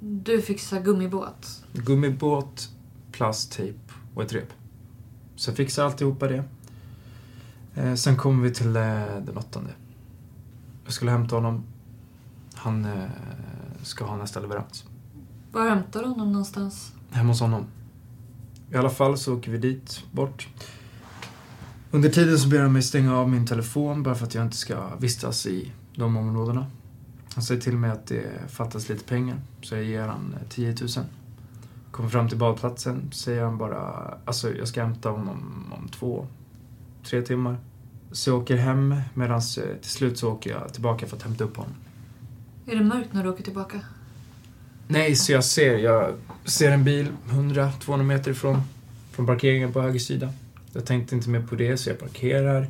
Du 0.00 0.42
fixar 0.42 0.80
gummibåt? 0.80 1.64
Gummibåt, 1.72 2.68
plast, 3.12 3.52
tejp 3.52 3.78
och 4.14 4.22
ett 4.22 4.32
rep. 4.32 4.52
Så 5.36 5.50
jag 5.50 5.56
fixade 5.56 5.86
alltihopa 5.88 6.28
det. 6.28 6.44
Eh, 7.74 7.94
sen 7.94 8.16
kom 8.16 8.42
vi 8.42 8.50
till 8.50 8.76
eh, 8.76 8.82
den 9.26 9.36
åttonde. 9.36 9.70
Jag 10.84 10.92
skulle 10.92 11.10
hämta 11.10 11.36
honom. 11.36 11.64
Han 12.54 12.84
eh, 12.84 13.10
ska 13.82 14.04
ha 14.04 14.16
nästa 14.16 14.40
leverans. 14.40 14.84
Var 15.52 15.68
hämtar 15.68 16.02
du 16.02 16.08
honom 16.08 16.32
någonstans? 16.32 16.92
Hemma 17.10 17.28
hos 17.28 17.40
honom. 17.40 17.66
I 18.72 18.76
alla 18.76 18.90
fall 18.90 19.18
så 19.18 19.36
åker 19.36 19.50
vi 19.50 19.58
dit, 19.58 20.04
bort. 20.12 20.48
Under 21.90 22.08
tiden 22.08 22.38
så 22.38 22.48
ber 22.48 22.60
han 22.60 22.72
mig 22.72 22.82
stänga 22.82 23.16
av 23.16 23.28
min 23.28 23.46
telefon 23.46 24.02
bara 24.02 24.14
för 24.14 24.26
att 24.26 24.34
jag 24.34 24.44
inte 24.44 24.56
ska 24.56 24.96
vistas 24.96 25.46
i 25.46 25.72
de 25.94 26.16
områdena. 26.16 26.66
Han 27.34 27.44
säger 27.44 27.60
till 27.60 27.76
mig 27.76 27.90
att 27.90 28.06
det 28.06 28.26
fattas 28.48 28.88
lite 28.88 29.04
pengar, 29.04 29.40
så 29.62 29.74
jag 29.74 29.84
ger 29.84 30.02
han 30.02 30.34
10 30.48 30.74
000. 30.80 30.88
Kommer 31.90 32.08
fram 32.08 32.28
till 32.28 32.38
badplatsen, 32.38 33.10
säger 33.12 33.42
han 33.42 33.58
bara, 33.58 33.80
alltså 34.24 34.54
jag 34.54 34.68
ska 34.68 34.82
hämta 34.82 35.08
honom 35.10 35.64
om 35.78 35.88
två, 35.88 36.26
tre 37.04 37.22
timmar. 37.22 37.56
Så 38.12 38.30
jag 38.30 38.38
åker 38.38 38.56
hem 38.56 38.94
medan 39.14 39.40
till 39.80 39.90
slut 39.90 40.18
så 40.18 40.32
åker 40.32 40.50
jag 40.50 40.72
tillbaka 40.72 41.06
för 41.06 41.16
att 41.16 41.22
hämta 41.22 41.44
upp 41.44 41.56
honom. 41.56 41.72
Är 42.66 42.76
det 42.76 42.84
mörkt 42.84 43.12
när 43.12 43.22
du 43.24 43.28
åker 43.28 43.42
tillbaka? 43.44 43.80
Nej, 44.88 45.16
så 45.16 45.32
jag 45.32 45.44
ser, 45.44 45.78
jag 45.78 46.14
ser 46.44 46.70
en 46.72 46.84
bil 46.84 47.08
100-200 47.30 48.02
meter 48.02 48.30
ifrån, 48.30 48.60
från 49.12 49.26
parkeringen 49.26 49.72
på 49.72 49.80
höger 49.80 49.98
sida. 49.98 50.32
Jag 50.72 50.84
tänkte 50.86 51.14
inte 51.14 51.28
mer 51.28 51.42
på 51.42 51.54
det, 51.54 51.76
så 51.76 51.90
jag 51.90 51.98
parkerar. 52.00 52.66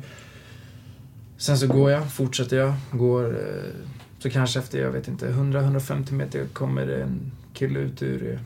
Sen 1.37 1.57
så 1.57 1.67
går 1.67 1.91
jag, 1.91 2.11
fortsätter 2.11 2.57
jag, 2.57 2.73
går. 2.91 3.25
eh, 3.35 3.71
Så 4.19 4.29
kanske 4.29 4.59
efter, 4.59 4.79
jag 4.81 4.91
vet 4.91 5.07
inte, 5.07 5.31
100-150 5.31 6.11
meter 6.11 6.45
kommer 6.53 6.85
det 6.85 7.03
en 7.03 7.31
kille 7.53 7.79
ut 7.79 8.01
ur, 8.03 8.33
eh, 8.33 8.39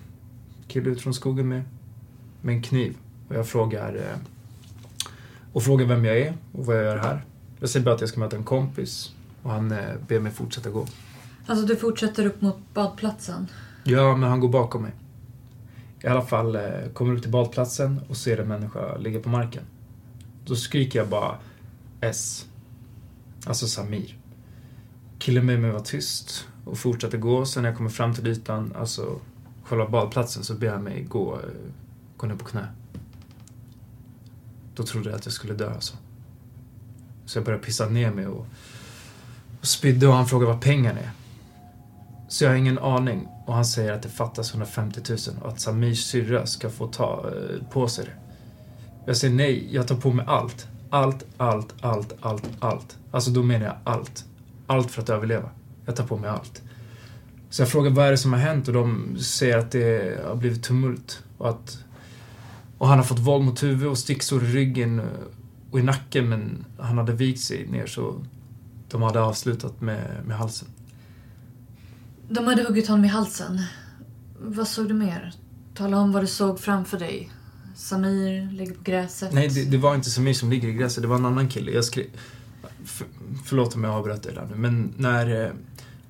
kille 0.72 0.90
ut 0.90 1.02
från 1.02 1.14
skogen 1.14 1.48
med, 1.48 1.64
med 2.42 2.56
en 2.56 2.62
kniv. 2.62 2.98
Och 3.28 3.36
jag 3.36 3.48
frågar, 3.48 3.96
eh, 3.96 4.18
och 5.54 5.64
frågar 5.64 5.86
vem 5.86 6.06
jag 6.06 6.18
är 6.18 6.34
och 6.52 6.66
vad 6.66 6.78
jag 6.78 6.84
gör 6.84 6.98
här. 6.98 7.26
Jag 7.60 7.70
säger 7.70 7.86
bara 7.86 7.96
att 7.96 8.02
jag 8.02 8.10
ska 8.10 8.20
möta 8.20 8.36
en 8.36 8.44
kompis 8.44 9.12
och 9.44 9.52
han 9.52 9.72
eh, 9.72 9.96
ber 10.08 10.20
mig 10.20 10.32
fortsätta 10.32 10.70
gå. 10.70 10.86
Alltså 11.46 11.66
du 11.66 11.76
fortsätter 11.76 12.26
upp 12.26 12.42
mot 12.42 12.58
badplatsen? 12.74 13.48
Ja, 13.84 14.16
men 14.18 14.30
han 14.30 14.40
går 14.40 14.50
bakom 14.50 14.82
mig. 14.82 14.92
I 16.04 16.08
alla 16.08 16.22
fall 16.22 16.56
eh, 16.56 16.62
kommer 16.94 17.16
upp 17.16 17.22
till 17.22 17.32
badplatsen 17.32 18.02
och 18.10 18.18
ser 18.18 18.38
en 18.38 18.48
människa 18.48 18.98
ligga 18.98 19.20
på 19.20 19.30
marken. 19.30 19.64
Då 20.46 20.56
skriker 20.56 21.00
jag 21.00 21.08
bara 21.10 21.38
S. 22.02 22.46
Alltså 23.46 23.68
Samir. 23.68 24.18
Killen 25.20 25.46
med 25.46 25.60
mig 25.60 25.72
var 25.72 25.80
tyst 25.80 26.48
och 26.66 26.78
fortsatte 26.78 27.18
gå. 27.18 27.46
Sen 27.46 27.64
när 27.64 27.70
jag 27.70 27.78
kommer 27.78 27.90
fram 27.90 28.14
till 28.14 28.28
ytan, 28.28 28.74
alltså 28.80 29.20
själva 29.72 29.90
badplatsen, 29.90 30.44
så 30.44 30.54
ber 30.54 30.70
han 30.70 30.84
mig 30.84 31.04
gå, 31.04 31.34
eh, 31.36 31.50
gå 32.18 32.28
ner 32.28 32.36
på 32.36 32.46
knä. 32.46 32.68
Då 34.76 34.84
trodde 34.84 35.10
jag 35.10 35.18
att 35.18 35.26
jag 35.26 35.34
skulle 35.34 35.54
dö 35.54 35.74
alltså. 35.74 35.98
Så 37.26 37.38
jag 37.38 37.46
började 37.46 37.64
pissa 37.64 37.86
ner 37.86 38.12
mig 38.12 38.28
och, 38.28 38.46
och 39.60 39.68
spydde 39.68 40.08
och 40.08 40.14
han 40.14 40.28
frågade 40.28 40.52
vad 40.52 40.62
pengarna 40.62 41.00
är. 41.00 41.12
Så 42.28 42.44
jag 42.44 42.52
har 42.52 42.58
ingen 42.58 42.80
aning. 42.80 43.28
Och 43.46 43.54
han 43.54 43.66
säger 43.66 43.94
att 43.94 44.02
det 44.02 44.10
fattas 44.10 44.52
150 44.52 45.02
000 45.10 45.18
och 45.42 45.50
att 45.50 45.60
Samirs 45.60 46.04
syrra 46.06 46.46
ska 46.46 46.70
få 46.70 46.88
ta 46.88 47.26
eh, 47.30 47.68
på 47.72 47.88
sig 47.88 48.06
det. 48.06 48.12
Jag 49.06 49.18
säger 49.18 49.36
nej, 49.36 49.76
jag 49.76 49.88
tar 49.88 49.96
på 49.96 50.14
mig 50.14 50.26
allt. 50.28 50.68
Allt, 50.90 51.26
allt, 51.38 51.74
allt, 51.82 52.14
allt, 52.22 52.50
allt. 52.60 52.98
Alltså 53.12 53.32
då 53.32 53.44
menar 53.44 53.66
jag 53.66 53.76
allt. 53.84 54.26
Allt 54.68 54.92
för 54.92 55.02
att 55.02 55.10
överleva. 55.10 55.50
Jag 55.86 55.96
tar 55.96 56.08
på 56.08 56.18
mig 56.18 56.30
allt. 56.30 56.62
Så 57.52 57.62
jag 57.62 57.70
frågar 57.70 57.92
vad 57.92 58.06
är 58.06 58.12
det 58.12 58.18
som 58.18 58.34
har 58.34 58.40
hänt 58.40 58.68
och 58.68 58.74
de 58.74 59.18
säger 59.20 59.58
att 59.58 59.72
det 59.72 60.22
har 60.28 60.36
blivit 60.36 60.64
tumult. 60.64 61.24
Och 61.38 61.50
att 61.50 61.84
och 62.78 62.88
han 62.88 62.98
har 62.98 63.06
fått 63.06 63.20
våld 63.20 63.46
mot 63.46 63.64
huvudet 63.64 63.88
och 63.88 63.98
sticksår 63.98 64.44
i 64.44 64.48
ryggen 64.48 65.00
eh, 65.00 65.06
och 65.72 65.80
i 65.80 65.84
nacken 65.84 66.30
men 66.30 66.66
han 66.80 66.98
hade 66.98 67.12
vikt 67.12 67.42
sig 67.42 67.68
ner 67.68 67.86
så 67.86 68.24
de 68.90 69.02
hade 69.02 69.22
avslutat 69.22 69.82
med, 69.82 70.26
med 70.26 70.38
halsen. 70.38 70.68
De 72.30 72.48
hade 72.48 72.64
huggit 72.64 72.88
honom 72.88 73.06
i 73.06 73.08
halsen. 73.08 73.62
Vad 74.40 74.68
såg 74.68 74.88
du 74.88 74.94
mer? 74.94 75.34
Tala 75.76 75.98
om 75.98 76.12
vad 76.12 76.24
du 76.24 76.28
såg 76.28 76.60
framför 76.60 77.00
dig. 77.00 77.32
Samir 77.76 78.52
ligger 78.52 78.74
på 78.74 78.82
gräset. 78.84 79.34
Nej, 79.34 79.48
det, 79.48 79.66
det 79.66 79.78
var 79.78 79.96
inte 79.96 80.10
Samir 80.10 80.34
som 80.34 80.50
ligger 80.50 80.68
i 80.68 80.74
gräset, 80.74 81.04
det 81.04 81.08
var 81.08 81.16
en 81.16 81.26
annan 81.26 81.50
kille. 81.50 81.72
Jag 81.72 81.86
skrev... 81.86 82.06
För, 82.86 83.08
förlåt 83.46 83.76
om 83.76 83.84
jag 83.84 83.94
avbröt 83.94 84.24
dig 84.24 84.34
där 84.34 84.48
nu, 84.50 84.56
men 84.56 84.94
när 84.98 85.54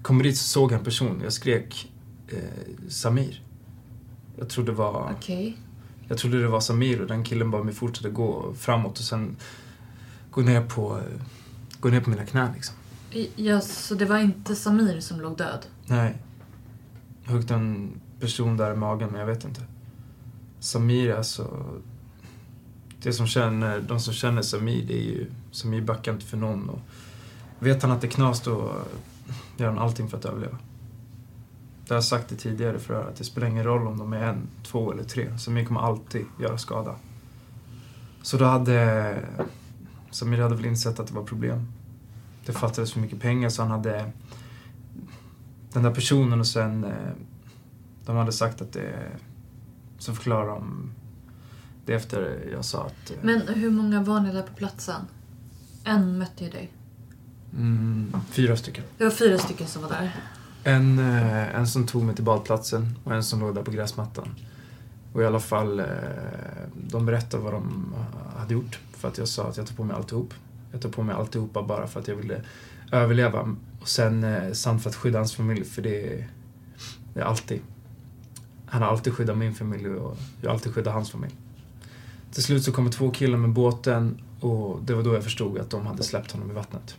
jag 0.01 0.05
eh, 0.05 0.07
kom 0.07 0.23
dit 0.23 0.37
så 0.37 0.43
såg 0.43 0.71
jag 0.71 0.79
en 0.79 0.85
person. 0.85 1.21
Jag 1.23 1.33
skrek 1.33 1.91
eh, 2.27 2.89
Samir. 2.89 3.41
Jag 4.37 4.49
trodde 4.49 4.71
det 4.71 4.77
var... 4.77 5.13
Okej. 5.17 5.57
Jag 6.07 6.17
trodde 6.17 6.41
det 6.41 6.47
var 6.47 6.59
Samir 6.59 7.01
och 7.01 7.07
den 7.07 7.23
killen 7.23 7.51
bad 7.51 7.65
mig 7.65 7.73
fortsätta 7.73 8.09
gå 8.09 8.53
framåt 8.53 8.99
och 8.99 9.05
sen 9.05 9.35
gå 10.31 10.41
ner 10.41 10.65
på, 10.65 11.01
gå 11.79 11.89
ner 11.89 12.01
på 12.01 12.09
mina 12.09 12.25
knän 12.25 12.53
liksom. 12.53 12.75
Ja, 13.35 13.61
så 13.61 13.95
det 13.95 14.05
var 14.05 14.19
inte 14.19 14.55
Samir 14.55 14.99
som 14.99 15.21
låg 15.21 15.37
död? 15.37 15.65
Nej. 15.85 16.17
Jag 17.23 17.31
högg 17.31 17.51
en 17.51 18.01
person 18.19 18.57
där 18.57 18.73
i 18.73 18.75
magen, 18.75 19.09
men 19.11 19.19
jag 19.19 19.27
vet 19.27 19.45
inte. 19.45 19.61
Samir, 20.59 21.13
alltså... 21.13 21.65
Det 23.03 23.13
som 23.13 23.27
känner, 23.27 23.81
de 23.81 23.99
som 23.99 24.13
känner 24.13 24.41
Samir, 24.41 24.85
det 24.87 24.93
är 24.93 25.03
ju... 25.03 25.31
Samir 25.51 25.81
backar 25.81 26.13
inte 26.13 26.25
för 26.25 26.37
någon. 26.37 26.69
Och 26.69 26.79
vet 27.59 27.81
han 27.81 27.91
att 27.91 28.01
det 28.01 28.07
är 28.07 28.11
knas, 28.11 28.41
då 28.41 28.71
gör 29.57 29.67
han 29.67 29.79
allting 29.79 30.09
för 30.09 30.17
att 30.17 30.25
överleva. 30.25 30.57
Det 31.85 31.93
har 31.93 31.95
jag 31.95 32.03
sagt 32.03 32.29
det 32.29 32.35
tidigare 32.35 32.79
för 32.79 33.09
att 33.09 33.15
det 33.15 33.23
spelar 33.23 33.47
ingen 33.47 33.63
roll 33.63 33.87
om 33.87 33.97
de 33.97 34.13
är 34.13 34.23
en, 34.23 34.47
två 34.63 34.91
eller 34.91 35.03
tre. 35.03 35.37
Samir 35.37 35.65
kommer 35.65 35.81
alltid 35.81 36.25
göra 36.39 36.57
skada. 36.57 36.95
Så 38.21 38.37
då 38.37 38.45
hade... 38.45 39.17
Samir 40.11 40.41
hade 40.41 40.55
väl 40.55 40.65
insett 40.65 40.99
att 40.99 41.07
det 41.07 41.13
var 41.13 41.23
problem. 41.23 41.67
Det 42.45 42.53
fattades 42.53 42.93
för 42.93 42.99
mycket 42.99 43.19
pengar 43.19 43.49
så 43.49 43.61
han 43.61 43.71
hade 43.71 44.11
den 45.73 45.83
där 45.83 45.93
personen 45.93 46.39
och 46.39 46.47
sen 46.47 46.83
eh, 46.83 47.13
de 48.05 48.15
hade 48.15 48.31
sagt 48.31 48.61
att 48.61 48.73
det 48.73 49.11
så 49.97 50.13
förklarar 50.13 50.47
de 50.47 50.91
det 51.85 51.93
efter 51.93 52.49
jag 52.51 52.65
sa 52.65 52.85
att 52.85 53.11
eh, 53.11 53.17
Men 53.21 53.41
hur 53.47 53.71
många 53.71 54.03
var 54.03 54.19
ni 54.19 54.31
där 54.31 54.41
på 54.41 54.53
platsen? 54.53 55.01
En 55.83 56.17
mötte 56.17 56.43
ju 56.43 56.49
dig 56.49 56.71
mm, 57.53 58.15
fyra 58.29 58.57
stycken. 58.57 58.83
Det 58.97 59.03
var 59.03 59.11
fyra 59.11 59.37
stycken 59.37 59.67
som 59.67 59.81
var 59.81 59.89
där. 59.89 60.15
En, 60.63 60.99
eh, 60.99 61.55
en 61.55 61.67
som 61.67 61.87
tog 61.87 62.03
mig 62.03 62.15
till 62.15 62.23
badplatsen 62.23 62.99
och 63.03 63.13
en 63.13 63.23
som 63.23 63.39
låg 63.39 63.55
där 63.55 63.63
på 63.63 63.71
gräsmattan. 63.71 64.35
Och 65.13 65.21
i 65.21 65.25
alla 65.25 65.39
fall, 65.39 65.79
eh, 65.79 65.85
de 66.75 67.05
berättade 67.05 67.43
vad 67.43 67.53
de 67.53 67.93
hade 68.37 68.53
gjort. 68.53 68.79
För 68.91 69.07
att 69.07 69.17
jag 69.17 69.27
sa 69.27 69.47
att 69.47 69.57
jag 69.57 69.67
tar 69.67 69.75
på 69.75 69.83
mig 69.83 69.95
alltihop. 69.95 70.33
Jag 70.71 70.81
tar 70.81 70.89
på 70.89 71.03
mig 71.03 71.15
alltihopa 71.15 71.63
bara 71.63 71.87
för 71.87 71.99
att 71.99 72.07
jag 72.07 72.15
ville 72.15 72.41
överleva. 72.91 73.55
Och 73.81 73.87
sen 73.87 74.23
eh, 74.23 74.51
samt 74.51 74.83
för 74.83 74.89
att 74.89 74.95
skydda 74.95 75.19
hans 75.19 75.35
familj, 75.35 75.65
för 75.65 75.81
det 75.81 76.13
är, 76.13 76.27
det 77.13 77.19
är 77.19 77.23
alltid. 77.23 77.61
Han 78.65 78.81
har 78.81 78.89
alltid 78.89 79.13
skyddat 79.13 79.37
min 79.37 79.55
familj 79.55 79.89
och 79.89 80.17
jag 80.41 80.49
har 80.49 80.53
alltid 80.53 80.73
skyddat 80.73 80.93
hans 80.93 81.11
familj. 81.11 81.33
Till 82.31 82.43
slut 82.43 82.63
så 82.63 82.71
kommer 82.71 82.91
två 82.91 83.11
killar 83.11 83.37
med 83.37 83.49
båten 83.49 84.21
och 84.39 84.79
det 84.83 84.93
var 84.93 85.03
då 85.03 85.13
jag 85.13 85.23
förstod 85.23 85.59
att 85.59 85.69
de 85.69 85.87
hade 85.87 86.03
släppt 86.03 86.31
honom 86.31 86.51
i 86.51 86.53
vattnet. 86.53 86.95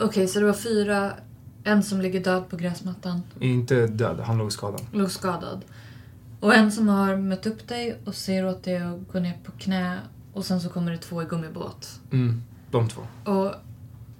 Okej, 0.00 0.28
så 0.28 0.40
det 0.40 0.46
var 0.46 0.52
fyra. 0.52 1.12
En 1.64 1.82
som 1.82 2.00
ligger 2.00 2.24
död 2.24 2.48
på 2.48 2.56
gräsmattan. 2.56 3.22
Inte 3.40 3.86
död, 3.86 4.20
han 4.20 4.38
låg 4.38 4.52
skadad. 4.52 4.80
Låg 4.92 5.10
skadad. 5.10 5.64
Och 6.40 6.54
en 6.54 6.72
som 6.72 6.88
har 6.88 7.16
mött 7.16 7.46
upp 7.46 7.68
dig 7.68 7.98
och 8.04 8.14
säger 8.14 8.46
åt 8.46 8.62
dig 8.62 8.76
att 8.76 9.12
gå 9.12 9.20
ner 9.20 9.38
på 9.44 9.52
knä. 9.52 9.98
Och 10.32 10.44
sen 10.44 10.60
så 10.60 10.68
kommer 10.68 10.92
det 10.92 10.98
två 10.98 11.22
i 11.22 11.24
gummibåt. 11.24 12.00
Mm, 12.12 12.42
de 12.70 12.88
två. 12.88 13.02
Och 13.24 13.54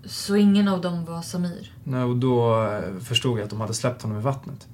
så 0.05 0.37
ingen 0.37 0.69
av 0.69 0.81
dem 0.81 1.05
var 1.05 1.23
Samir. 1.23 1.73
Nej, 1.85 2.03
och 2.03 2.17
då 2.17 2.65
eh, 2.65 2.99
förstod 3.01 3.39
jag 3.39 3.45
att 3.45 3.51
de 3.51 3.61
hade 3.61 3.75
släppt 3.75 4.03
honom 4.03 4.19
i 4.19 4.21
vattnet. 4.21 4.69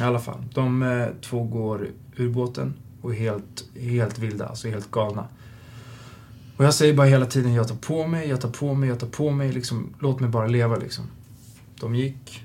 I 0.00 0.02
alla 0.02 0.18
fall, 0.18 0.44
de 0.54 0.82
eh, 0.82 1.08
två 1.22 1.42
går 1.44 1.88
ur 2.16 2.30
båten 2.30 2.74
och 3.02 3.14
är 3.14 3.18
helt, 3.18 3.64
helt 3.80 4.18
vilda, 4.18 4.46
alltså 4.46 4.68
helt 4.68 4.90
galna. 4.90 5.28
Och 6.56 6.64
jag 6.64 6.74
säger 6.74 6.94
bara 6.94 7.06
hela 7.06 7.26
tiden, 7.26 7.54
jag 7.54 7.68
tar 7.68 7.74
på 7.74 8.06
mig, 8.06 8.28
jag 8.28 8.40
tar 8.40 8.48
på 8.48 8.74
mig, 8.74 8.88
jag 8.88 9.00
tar 9.00 9.06
på 9.06 9.30
mig, 9.30 9.52
liksom, 9.52 9.94
låt 9.98 10.20
mig 10.20 10.30
bara 10.30 10.46
leva 10.46 10.76
liksom. 10.76 11.04
De 11.80 11.94
gick, 11.94 12.44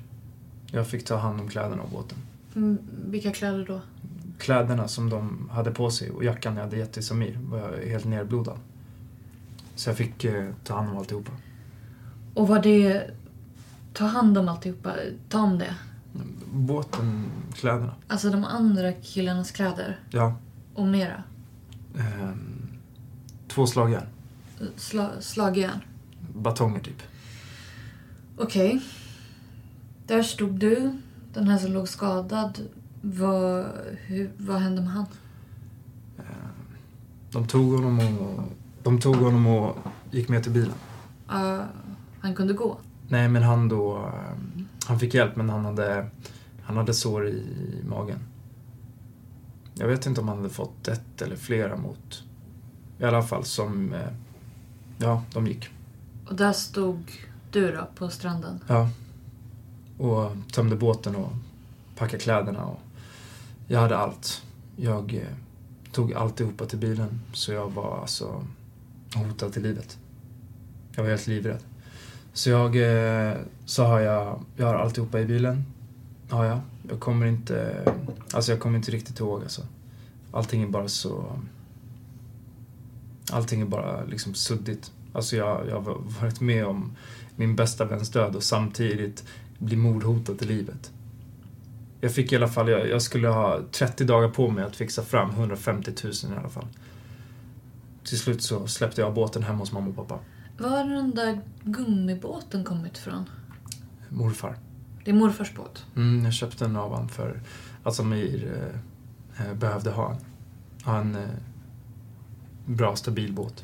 jag 0.72 0.88
fick 0.88 1.06
ta 1.06 1.18
hand 1.18 1.42
om 1.42 1.50
kläderna 1.50 1.82
och 1.82 1.90
båten. 1.90 2.18
Mm, 2.56 2.78
vilka 3.06 3.32
kläder 3.32 3.66
då? 3.66 3.82
Kläderna 4.38 4.88
som 4.88 5.10
de 5.10 5.50
hade 5.52 5.72
på 5.72 5.92
sig 5.92 6.12
och 6.12 6.24
jackan 6.24 6.56
jag 6.56 6.64
hade 6.64 6.78
gett 6.78 6.92
till 6.92 7.06
Samir 7.06 7.40
var 7.42 7.90
helt 7.90 8.06
nerblodad. 8.06 8.58
Så 9.76 9.90
jag 9.90 9.98
fick 9.98 10.24
eh, 10.24 10.50
ta 10.64 10.76
hand 10.76 10.90
om 10.90 10.98
alltihopa. 10.98 11.32
Och 12.34 12.48
var 12.48 12.60
det... 12.60 13.12
Ta 13.94 14.06
hand 14.06 14.38
om 14.38 14.50
alltihopa. 14.50 14.94
Ta 15.30 15.40
om 15.42 15.58
det. 15.60 15.76
Båten, 16.54 17.26
kläderna. 17.54 17.96
Alltså 18.08 18.30
de 18.30 18.44
andra 18.44 18.94
killarnas 18.94 19.52
kläder. 19.52 20.00
Ja. 20.10 20.36
Och 20.74 20.88
mera. 20.88 21.24
Ehm, 21.98 22.61
två 23.52 23.68
slagjärn. 23.68 24.06
Sla, 24.76 25.10
slagjärn. 25.22 25.82
Batonger 26.36 26.80
typ. 26.80 27.02
Okej. 28.38 28.82
Där 30.08 30.24
stod 30.24 30.54
du. 30.54 31.02
Den 31.34 31.48
här 31.48 31.58
som 31.58 31.72
låg 31.74 31.88
skadad. 31.88 32.60
Vad, 33.02 33.66
hur, 33.98 34.32
vad 34.38 34.62
hände 34.62 34.82
med 34.82 34.92
han? 34.92 35.06
De 37.32 37.48
tog 37.48 37.74
honom 37.74 38.00
och, 38.20 38.44
de 38.84 39.00
tog 39.00 39.16
honom 39.16 39.48
och 39.48 39.78
gick 40.12 40.30
med 40.30 40.44
till 40.44 40.52
bilen. 40.52 40.74
Uh, 41.32 41.62
han 42.20 42.36
kunde 42.36 42.54
gå. 42.54 42.78
Nej, 43.08 43.30
men 43.30 43.44
han 43.44 43.70
då... 43.70 43.98
eh, 43.98 44.64
Han 44.86 45.00
fick 45.00 45.14
hjälp, 45.14 45.36
men 45.36 45.50
han 45.50 45.66
hade, 45.66 46.10
han 46.64 46.78
hade 46.78 46.94
sår 46.94 47.28
i 47.28 47.46
magen. 47.90 48.20
Jag 49.74 49.88
vet 49.88 50.06
inte 50.06 50.22
om 50.22 50.28
han 50.28 50.38
hade 50.38 50.50
fått 50.50 50.88
ett 50.88 51.22
eller 51.22 51.36
flera 51.36 51.78
mot... 51.78 52.24
I 53.02 53.06
alla 53.06 53.24
fall 53.24 53.44
som... 53.46 53.94
eh, 53.94 54.00
Ja, 54.98 55.24
de 55.34 55.48
gick. 55.48 55.70
Och 56.28 56.36
där 56.36 56.54
stod 56.54 57.12
du 57.52 57.72
då 57.72 57.88
på 57.96 58.10
stranden. 58.10 58.60
Ja. 58.68 58.90
och 59.98 60.32
tömde 60.54 60.76
båten 60.76 61.16
och 61.16 61.32
packade 61.98 62.24
kläderna. 62.24 62.66
Och 62.66 62.80
jag 63.68 63.80
hade 63.80 63.98
allt. 63.98 64.44
Jag 64.76 65.14
eh, 65.14 65.36
tog 65.92 66.14
alltihopa 66.14 66.66
till 66.66 66.80
bilen 66.80 67.22
så 67.34 67.52
jag 67.52 67.70
var 67.72 68.02
alltså 68.02 68.44
hotad 69.16 69.54
till 69.54 69.64
livet. 69.64 69.98
Jag 70.96 71.04
var 71.04 71.10
helt 71.10 71.28
livrädd. 71.28 71.64
Så 72.34 72.50
jag 72.50 72.76
eh, 72.76 73.38
sa 73.66 74.02
jag, 74.02 74.44
jag 74.56 74.66
har 74.68 74.76
alltihopa 74.76 75.20
i 75.20 75.26
bilen. 75.26 75.66
Ja, 76.30 76.46
ja. 76.46 76.60
Jag 76.90 77.00
kommer 77.00 77.26
inte, 77.26 77.84
alltså 78.34 78.52
jag 78.52 78.60
kommer 78.60 78.78
inte 78.78 78.92
riktigt 78.92 79.20
ihåg 79.20 79.42
alltså. 79.42 79.62
Allting 80.32 80.64
är 80.64 80.68
bara 80.68 80.88
så, 80.88 81.40
allting 83.32 83.62
är 83.62 83.66
bara 83.66 84.06
liksom 84.06 84.34
suddigt. 84.34 84.92
Alltså 85.14 85.36
jag, 85.36 85.68
jag 85.68 85.82
har 85.82 86.02
varit 86.22 86.42
med 86.42 86.66
om 86.66 86.98
min 87.36 87.56
bästa 87.56 87.86
väns 87.86 88.10
död 88.10 88.36
och 88.36 88.44
samtidigt 88.44 89.24
bli 89.58 89.78
mordhotad 89.78 90.38
till 90.38 90.48
livet. 90.48 90.92
Jag 92.02 92.14
fick 92.14 92.32
i 92.32 92.36
alla 92.36 92.48
fall, 92.48 92.70
jag, 92.70 92.90
jag, 92.90 93.02
skulle 93.02 93.28
ha 93.28 93.60
30 93.72 94.04
dagar 94.04 94.30
på 94.30 94.50
mig 94.50 94.64
att 94.64 94.76
fixa 94.76 95.02
fram 95.04 95.30
150 95.30 95.92
000 96.04 96.14
i 96.14 96.38
alla 96.40 96.50
fall. 96.50 96.68
Till 98.04 98.20
slut 98.20 98.44
så 98.44 98.68
släppte 98.68 99.02
jag 99.02 99.14
båten 99.14 99.44
hemma 99.44 99.60
hos 99.60 99.72
mamma 99.72 99.90
och 99.90 99.96
pappa. 99.96 100.20
Var 100.58 100.70
har 100.70 100.86
den 100.86 101.16
där 101.16 101.42
gummibåten 101.64 102.64
kommit 102.64 102.98
ifrån? 102.98 103.30
Morfar. 104.10 104.58
Det 105.04 105.12
är 105.12 105.16
morfars 105.16 105.56
båt? 105.56 105.86
Mm, 105.96 106.26
jag 106.26 106.34
köpte 106.34 106.64
den 106.64 106.76
av 106.76 106.90
honom 106.90 107.10
för 107.10 107.42
att 107.84 107.96
Samir 107.96 108.54
eh, 109.38 109.46
eh, 109.46 109.54
behövde 109.54 109.92
ha 109.92 110.12
en, 110.12 110.18
ha 110.84 111.00
en 111.00 111.16
eh, 111.16 111.30
bra, 112.76 112.96
stabil 112.96 113.34
båt. 113.34 113.64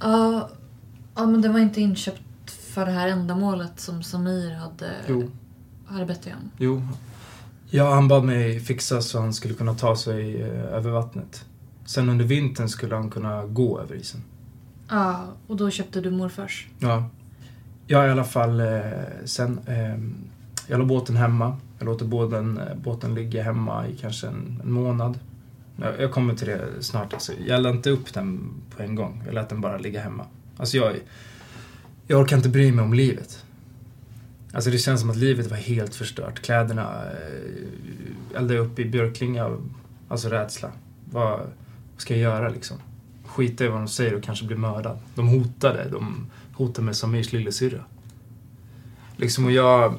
Ja, 0.00 0.50
ja, 1.14 1.26
men 1.26 1.42
den 1.42 1.52
var 1.52 1.60
inte 1.60 1.80
inköpt 1.80 2.50
för 2.50 2.86
det 2.86 2.92
här 2.92 3.08
ändamålet 3.08 3.80
som 3.80 4.02
Samir 4.02 4.54
hade, 4.54 4.90
jo. 5.08 5.30
hade 5.86 6.06
bett 6.06 6.22
dig 6.22 6.34
om? 6.34 6.50
Jo. 6.58 6.82
Ja, 7.70 7.94
han 7.94 8.08
bad 8.08 8.24
mig 8.24 8.60
fixa 8.60 9.02
så 9.02 9.20
han 9.20 9.34
skulle 9.34 9.54
kunna 9.54 9.74
ta 9.74 9.96
sig 9.96 10.42
eh, 10.42 10.74
över 10.74 10.90
vattnet. 10.90 11.44
Sen 11.84 12.08
under 12.08 12.24
vintern 12.24 12.68
skulle 12.68 12.94
han 12.94 13.10
kunna 13.10 13.46
gå 13.46 13.80
över 13.80 13.96
isen. 13.96 14.22
Ja, 14.88 15.24
och 15.46 15.56
då 15.56 15.70
köpte 15.70 16.00
du 16.00 16.10
morfars? 16.10 16.68
Ja. 16.78 17.08
Ja, 17.86 18.06
i 18.06 18.10
alla 18.10 18.24
fall 18.24 18.60
eh, 18.60 18.80
sen. 19.24 19.60
Eh, 19.66 19.98
jag 20.66 20.78
la 20.78 20.84
båten 20.84 21.16
hemma. 21.16 21.56
Jag 21.78 21.86
låter 21.86 22.04
båten, 22.04 22.58
eh, 22.58 22.74
båten 22.76 23.14
ligga 23.14 23.42
hemma 23.42 23.88
i 23.88 23.96
kanske 23.96 24.26
en, 24.26 24.60
en 24.62 24.72
månad. 24.72 25.18
Jag, 25.76 26.00
jag, 26.00 26.12
kommer 26.12 26.34
till 26.34 26.46
det 26.46 26.68
snart. 26.80 27.12
Alltså. 27.12 27.32
Jag 27.46 27.62
lade 27.62 27.76
inte 27.76 27.90
upp 27.90 28.14
den 28.14 28.50
på 28.76 28.82
en 28.82 28.94
gång. 28.94 29.22
Jag 29.26 29.34
lät 29.34 29.48
den 29.48 29.60
bara 29.60 29.78
ligga 29.78 30.00
hemma. 30.00 30.26
Alltså 30.56 30.76
jag, 30.76 30.96
jag 32.06 32.20
orkar 32.20 32.36
inte 32.36 32.48
bry 32.48 32.72
mig 32.72 32.84
om 32.84 32.94
livet. 32.94 33.44
Alltså 34.52 34.70
det 34.70 34.78
känns 34.78 35.00
som 35.00 35.10
att 35.10 35.16
livet 35.16 35.50
var 35.50 35.56
helt 35.56 35.94
förstört. 35.94 36.40
Kläderna 36.40 37.02
eh, 37.04 38.36
eldade 38.38 38.60
upp 38.60 38.78
i 38.78 38.84
björklinga. 38.84 39.58
Alltså 40.08 40.28
rädsla. 40.28 40.72
Vad, 41.10 41.38
vad 41.38 41.48
ska 41.96 42.14
jag 42.14 42.22
göra 42.22 42.48
liksom? 42.48 42.76
Skita 43.24 43.64
i 43.64 43.68
vad 43.68 43.80
de 43.80 43.88
säger 43.88 44.14
och 44.14 44.22
kanske 44.22 44.46
bli 44.46 44.56
mördad. 44.56 44.98
De 45.14 45.28
hotade. 45.28 45.88
De 45.88 46.26
hotade 46.52 46.86
med 46.86 46.96
Samirs 46.96 47.32
lillasyrra. 47.32 47.84
Liksom 49.16 49.44
och 49.44 49.52
jag, 49.52 49.94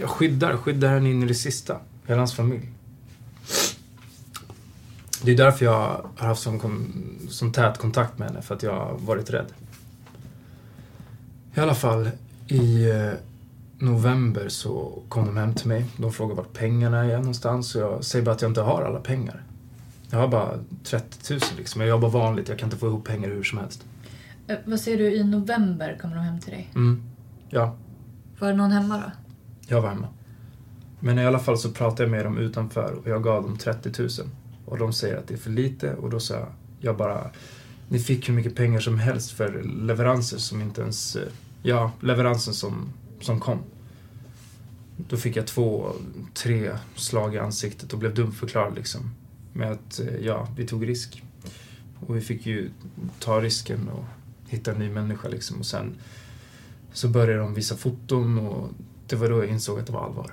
jag 0.00 0.08
skyddar, 0.08 0.56
skyddar 0.56 0.88
henne 0.88 1.10
in 1.10 1.22
i 1.22 1.26
det 1.26 1.34
sista. 1.34 1.76
Hela 2.06 2.20
hans 2.20 2.34
familj. 2.34 2.68
Det 5.28 5.32
är 5.32 5.36
därför 5.36 5.64
jag 5.64 6.02
har 6.16 6.26
haft 6.26 6.42
som, 6.42 6.82
som 7.28 7.52
tät 7.52 7.78
kontakt 7.78 8.18
med 8.18 8.28
henne, 8.28 8.42
för 8.42 8.54
att 8.54 8.62
jag 8.62 8.72
har 8.72 8.98
varit 8.98 9.30
rädd. 9.30 9.46
I 11.54 11.60
alla 11.60 11.74
fall, 11.74 12.10
i 12.46 12.90
eh, 12.90 13.12
november 13.78 14.48
så 14.48 15.02
kom 15.08 15.26
de 15.26 15.36
hem 15.36 15.54
till 15.54 15.68
mig. 15.68 15.86
De 15.96 16.12
frågade 16.12 16.36
vart 16.36 16.52
pengarna 16.52 17.04
är 17.04 17.18
någonstans 17.18 17.74
och 17.74 17.80
jag 17.80 18.04
säger 18.04 18.24
bara 18.24 18.30
att 18.34 18.42
jag 18.42 18.50
inte 18.50 18.60
har 18.60 18.82
alla 18.82 19.00
pengar. 19.00 19.42
Jag 20.10 20.18
har 20.18 20.28
bara 20.28 20.58
30 20.84 21.32
000 21.32 21.40
liksom. 21.56 21.80
Jag 21.80 21.90
jobbar 21.90 22.08
vanligt, 22.08 22.48
jag 22.48 22.58
kan 22.58 22.66
inte 22.66 22.76
få 22.76 22.86
ihop 22.86 23.04
pengar 23.04 23.28
hur 23.28 23.42
som 23.42 23.58
helst. 23.58 23.84
Eh, 24.46 24.56
vad 24.64 24.80
säger 24.80 24.98
du, 24.98 25.14
i 25.14 25.24
november 25.24 25.98
kommer 26.00 26.16
de 26.16 26.24
hem 26.24 26.40
till 26.40 26.52
dig? 26.52 26.70
Mm, 26.74 27.02
ja. 27.48 27.76
Var 28.38 28.48
det 28.48 28.54
någon 28.56 28.70
hemma 28.70 28.96
då? 28.96 29.10
Jag 29.66 29.82
var 29.82 29.88
hemma. 29.88 30.08
Men 31.00 31.18
i 31.18 31.26
alla 31.26 31.38
fall 31.38 31.58
så 31.58 31.70
pratade 31.70 32.02
jag 32.02 32.10
med 32.10 32.24
dem 32.24 32.38
utanför 32.38 32.92
och 32.92 33.08
jag 33.08 33.22
gav 33.22 33.42
dem 33.42 33.58
30 33.58 34.02
000. 34.02 34.10
Och 34.68 34.78
de 34.78 34.92
säger 34.92 35.16
att 35.16 35.28
det 35.28 35.34
är 35.34 35.38
för 35.38 35.50
lite 35.50 35.94
och 35.94 36.10
då 36.10 36.20
sa 36.20 36.34
jag, 36.34 36.48
jag 36.80 36.96
bara, 36.96 37.30
ni 37.88 37.98
fick 37.98 38.28
hur 38.28 38.34
mycket 38.34 38.54
pengar 38.54 38.80
som 38.80 38.98
helst 38.98 39.30
för 39.30 39.62
leveranser 39.62 40.38
som 40.38 40.60
inte 40.60 40.80
ens, 40.80 41.16
eh, 41.16 41.28
ja, 41.62 41.92
leveransen 42.00 42.54
som, 42.54 42.92
som 43.20 43.40
kom. 43.40 43.58
Då 44.96 45.16
fick 45.16 45.36
jag 45.36 45.46
två, 45.46 45.92
tre 46.34 46.76
slag 46.94 47.34
i 47.34 47.38
ansiktet 47.38 47.92
och 47.92 47.98
blev 47.98 48.14
dumförklarad 48.14 48.74
liksom. 48.74 49.10
Med 49.52 49.72
att, 49.72 50.00
eh, 50.00 50.16
ja, 50.20 50.48
vi 50.56 50.66
tog 50.66 50.88
risk. 50.88 51.22
Och 52.06 52.16
vi 52.16 52.20
fick 52.20 52.46
ju 52.46 52.70
ta 53.18 53.40
risken 53.40 53.88
och 53.88 54.04
hitta 54.48 54.72
en 54.72 54.78
ny 54.78 54.90
människa 54.90 55.28
liksom. 55.28 55.58
Och 55.58 55.66
sen 55.66 55.94
så 56.92 57.08
började 57.08 57.42
de 57.42 57.54
visa 57.54 57.76
foton 57.76 58.38
och 58.38 58.70
det 59.06 59.16
var 59.16 59.28
då 59.28 59.38
jag 59.38 59.48
insåg 59.48 59.78
att 59.78 59.86
det 59.86 59.92
var 59.92 60.04
allvar. 60.04 60.32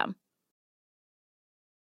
system. 0.00 0.16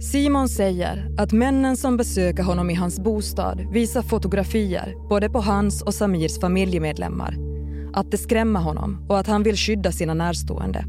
Simon 0.00 0.48
säger 0.48 1.10
att 1.18 1.32
männen 1.32 1.76
som 1.76 1.96
besöker 1.96 2.42
honom 2.42 2.70
i 2.70 2.74
hans 2.74 3.00
bostad 3.00 3.66
visar 3.72 4.02
fotografier 4.02 4.94
både 5.08 5.30
på 5.30 5.40
hans 5.40 5.82
och 5.82 5.94
Samirs 5.94 6.40
familjemedlemmar. 6.40 7.36
Att 7.94 8.10
det 8.10 8.18
skrämmer 8.18 8.60
honom 8.60 9.06
och 9.08 9.18
att 9.18 9.26
han 9.26 9.42
vill 9.42 9.56
skydda 9.56 9.92
sina 9.92 10.14
närstående. 10.14 10.84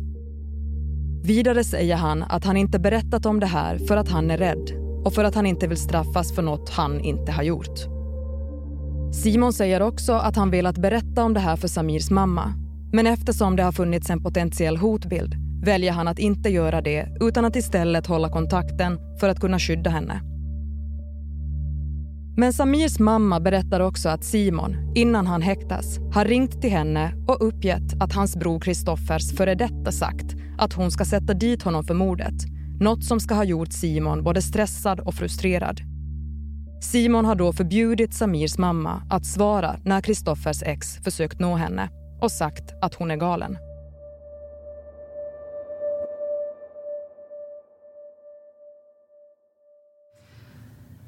Vidare 1.24 1.64
säger 1.64 1.96
han 1.96 2.24
att 2.24 2.46
han 2.46 2.58
inte 2.58 2.80
berättat 2.80 3.26
om 3.26 3.40
det 3.40 3.46
här 3.46 3.78
för 3.78 3.98
att 3.98 4.10
han 4.10 4.32
är 4.32 4.38
rädd 4.38 4.72
och 5.06 5.14
för 5.14 5.24
att 5.24 5.36
han 5.36 5.46
inte 5.46 5.68
vill 5.68 5.78
straffas 5.78 6.36
för 6.36 6.42
något 6.42 6.70
han 6.70 7.00
inte 7.00 7.32
har 7.32 7.44
gjort. 7.44 7.80
Simon 9.14 9.54
säger 9.54 9.82
också 9.82 10.14
att 10.14 10.36
han 10.36 10.52
velat 10.52 10.78
berätta 10.78 11.24
om 11.24 11.34
det 11.34 11.40
här 11.40 11.56
för 11.56 11.68
Samirs 11.68 12.10
mamma. 12.10 12.54
Men 12.94 13.08
eftersom 13.08 13.56
det 13.56 13.64
har 13.64 13.72
funnits 13.72 14.10
en 14.10 14.24
potentiell 14.24 14.78
hotbild 14.78 15.36
väljer 15.64 15.92
han 15.92 16.08
att 16.08 16.20
inte 16.20 16.50
göra 16.50 16.82
det 16.82 17.08
utan 17.20 17.46
att 17.46 17.56
istället 17.56 18.08
hålla 18.08 18.30
kontakten 18.30 19.00
för 19.20 19.30
att 19.30 19.40
kunna 19.40 19.60
skydda 19.60 19.90
henne. 19.90 20.22
Men 22.38 22.54
Samirs 22.54 23.00
mamma 23.00 23.40
berättar 23.40 23.80
också 23.80 24.10
att 24.10 24.24
Simon, 24.24 24.94
innan 24.96 25.28
han 25.28 25.42
häktas, 25.42 26.00
har 26.14 26.26
ringt 26.26 26.62
till 26.62 26.72
henne 26.72 27.14
och 27.28 27.48
uppgett 27.48 28.02
att 28.02 28.14
hans 28.14 28.36
bror 28.36 28.60
Kristoffers 28.60 29.38
före 29.38 29.56
detta 29.56 29.92
sagt 29.92 30.36
att 30.58 30.74
hon 30.74 30.92
ska 30.92 31.06
sätta 31.06 31.34
dit 31.34 31.64
honom 31.64 31.84
för 31.84 31.94
mordet. 31.94 32.34
Något 32.80 33.04
som 33.04 33.20
ska 33.20 33.36
ha 33.36 33.44
gjort 33.44 33.74
Simon 33.74 34.24
både 34.24 34.42
stressad 34.42 35.00
och 35.00 35.14
frustrerad. 35.14 35.82
Simon 36.82 37.26
har 37.26 37.36
då 37.36 37.54
förbjudit 37.54 38.14
Samirs 38.14 38.58
mamma 38.58 39.02
att 39.10 39.26
svara 39.26 39.76
när 39.84 40.02
Kristoffers 40.02 40.64
ex 40.64 40.98
försökt 41.04 41.40
nå 41.40 41.56
henne 41.56 41.90
och 42.22 42.32
sagt 42.32 42.74
att 42.82 42.94
hon 42.94 43.12
är 43.12 43.18
galen. 43.18 43.58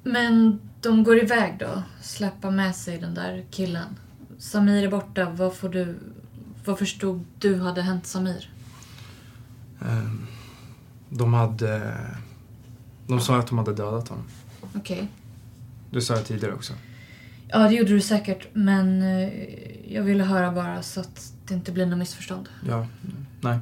Men 0.03 0.59
de 0.81 1.03
går 1.03 1.23
iväg 1.23 1.55
då, 1.59 1.83
släppa 2.01 2.51
med 2.51 2.75
sig 2.75 2.97
den 2.99 3.13
där 3.13 3.45
killen. 3.51 3.99
Samir 4.37 4.83
är 4.83 4.91
borta, 4.91 5.29
vad 5.29 5.55
får 5.55 5.69
du... 5.69 5.99
Vad 6.65 6.79
förstod 6.79 7.25
du 7.39 7.59
hade 7.59 7.81
hänt 7.81 8.05
Samir? 8.05 8.49
Ehm, 9.81 10.27
De 11.09 11.33
hade... 11.33 11.97
De 13.07 13.19
sa 13.19 13.37
att 13.39 13.47
de 13.47 13.57
hade 13.57 13.73
dödat 13.73 14.07
honom. 14.07 14.25
Okej. 14.75 15.07
Du 15.91 16.01
sa 16.01 16.15
det 16.15 16.23
tidigare 16.23 16.53
också. 16.53 16.73
Ja, 17.47 17.59
det 17.59 17.73
gjorde 17.75 17.89
du 17.89 18.01
säkert, 18.01 18.47
men 18.53 19.01
eh, 19.01 19.29
jag 19.93 20.03
ville 20.03 20.23
höra 20.23 20.51
bara 20.51 20.81
så 20.81 20.99
att 20.99 21.33
det 21.47 21.53
inte 21.53 21.71
blir 21.71 21.85
något 21.85 21.97
missförstånd. 21.99 22.49
Ja, 22.67 22.87
nej. 23.41 23.59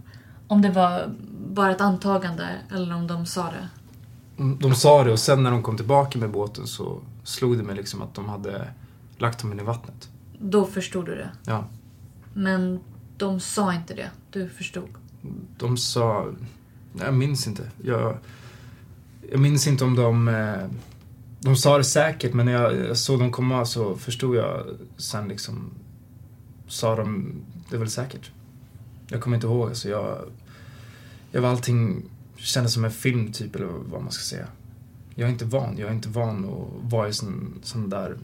Om 0.47 0.61
det 0.61 0.69
var 0.69 1.15
bara 1.53 1.71
ett 1.71 1.81
antagande 1.81 2.47
eller 2.71 2.95
om 2.95 3.07
de 3.07 3.25
sa 3.25 3.43
det. 3.43 3.69
De 4.59 4.75
sa 4.75 5.03
det 5.03 5.11
och 5.11 5.19
sen 5.19 5.43
när 5.43 5.51
de 5.51 5.63
kom 5.63 5.77
tillbaka 5.77 6.19
med 6.19 6.31
båten 6.31 6.67
så 6.67 7.01
slog 7.23 7.57
det 7.57 7.63
mig 7.63 7.75
liksom 7.75 8.01
att 8.01 8.13
de 8.13 8.29
hade 8.29 8.67
lagt 9.17 9.41
honom 9.41 9.59
i 9.59 9.63
vattnet. 9.63 10.09
Då 10.39 10.65
förstod 10.65 11.05
du 11.05 11.15
det. 11.15 11.29
Ja. 11.45 11.65
Men 12.33 12.79
de 13.17 13.39
sa 13.39 13.73
inte 13.73 13.93
det. 13.93 14.09
Du 14.31 14.49
förstod. 14.49 14.89
De 15.57 15.77
sa... 15.77 16.27
Jag 16.99 17.13
minns 17.13 17.47
inte. 17.47 17.71
Jag, 17.83 18.17
jag 19.31 19.39
minns 19.39 19.67
inte 19.67 19.83
om 19.83 19.95
de... 19.95 20.27
eh, 20.27 20.67
De 21.39 21.55
sa 21.55 21.77
det 21.77 21.83
säkert 21.83 22.33
men 22.33 22.45
när 22.45 22.53
jag, 22.53 22.97
såg 22.97 23.19
dem 23.19 23.31
komma 23.31 23.65
så 23.65 23.95
förstod 23.95 24.35
jag 24.35 24.65
sen 24.97 25.27
liksom... 25.27 25.69
Sa 26.67 26.95
de 26.95 27.33
det 27.69 27.77
väl 27.77 27.89
säkert. 27.89 28.31
Jag 29.07 29.21
kommer 29.21 29.37
inte 29.37 29.47
ihåg. 29.47 29.69
Alltså 29.69 29.89
jag, 29.89 30.17
jag 31.31 31.41
var 31.41 31.49
allting 31.49 32.03
kändes 32.41 32.73
som 32.73 32.85
en 32.85 32.91
film 32.91 33.31
typ 33.31 33.55
eller 33.55 33.65
vad 33.65 34.01
man 34.01 34.11
ska 34.11 34.23
säga. 34.23 34.47
Jag 35.15 35.27
är 35.27 35.31
inte 35.31 35.45
van. 35.45 35.77
Jag 35.77 35.89
är 35.89 35.93
inte 35.93 36.09
van 36.09 36.45
att 36.45 36.91
vara 36.91 37.07
i 37.07 37.13
sån, 37.13 37.59
sån 37.63 37.89
där 37.89 38.17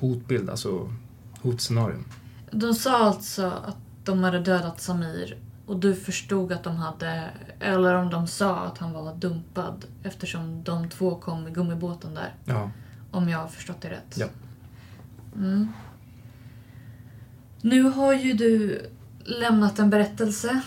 hotbild, 0.00 0.50
alltså 0.50 0.92
hotscenarion. 1.40 2.04
De 2.50 2.74
sa 2.74 2.98
alltså 2.98 3.46
att 3.46 3.76
de 4.04 4.24
hade 4.24 4.40
dödat 4.40 4.80
Samir 4.80 5.38
och 5.66 5.80
du 5.80 5.94
förstod 5.94 6.52
att 6.52 6.62
de 6.64 6.76
hade, 6.76 7.30
eller 7.60 7.94
om 7.94 8.10
de 8.10 8.26
sa 8.26 8.56
att 8.56 8.78
han 8.78 8.92
var 8.92 9.14
dumpad 9.14 9.84
eftersom 10.02 10.64
de 10.64 10.88
två 10.88 11.14
kom 11.14 11.48
i 11.48 11.50
gummibåten 11.50 12.14
där. 12.14 12.34
Ja. 12.44 12.70
Om 13.10 13.28
jag 13.28 13.38
har 13.38 13.48
förstått 13.48 13.80
det 13.80 13.90
rätt. 13.90 14.16
Ja. 14.16 14.26
Mm. 15.36 15.68
Nu 17.60 17.82
har 17.82 18.12
ju 18.12 18.32
du 18.32 18.80
lämnat 19.24 19.78
en 19.78 19.90
berättelse. 19.90 20.60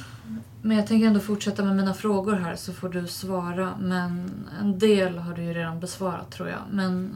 Men 0.68 0.78
jag 0.78 0.88
tänker 0.88 1.08
ändå 1.08 1.20
fortsätta 1.20 1.64
med 1.64 1.76
mina 1.76 1.94
frågor 1.94 2.34
här 2.34 2.56
så 2.56 2.74
får 2.74 2.90
du 2.90 3.08
svara. 3.08 3.78
Men 3.80 4.30
en 4.62 4.80
del 4.80 5.18
har 5.18 5.34
du 5.34 5.44
ju 5.44 5.54
redan 5.54 5.80
besvarat 5.80 6.32
tror 6.32 6.50
jag. 6.50 6.62
Men 6.72 7.16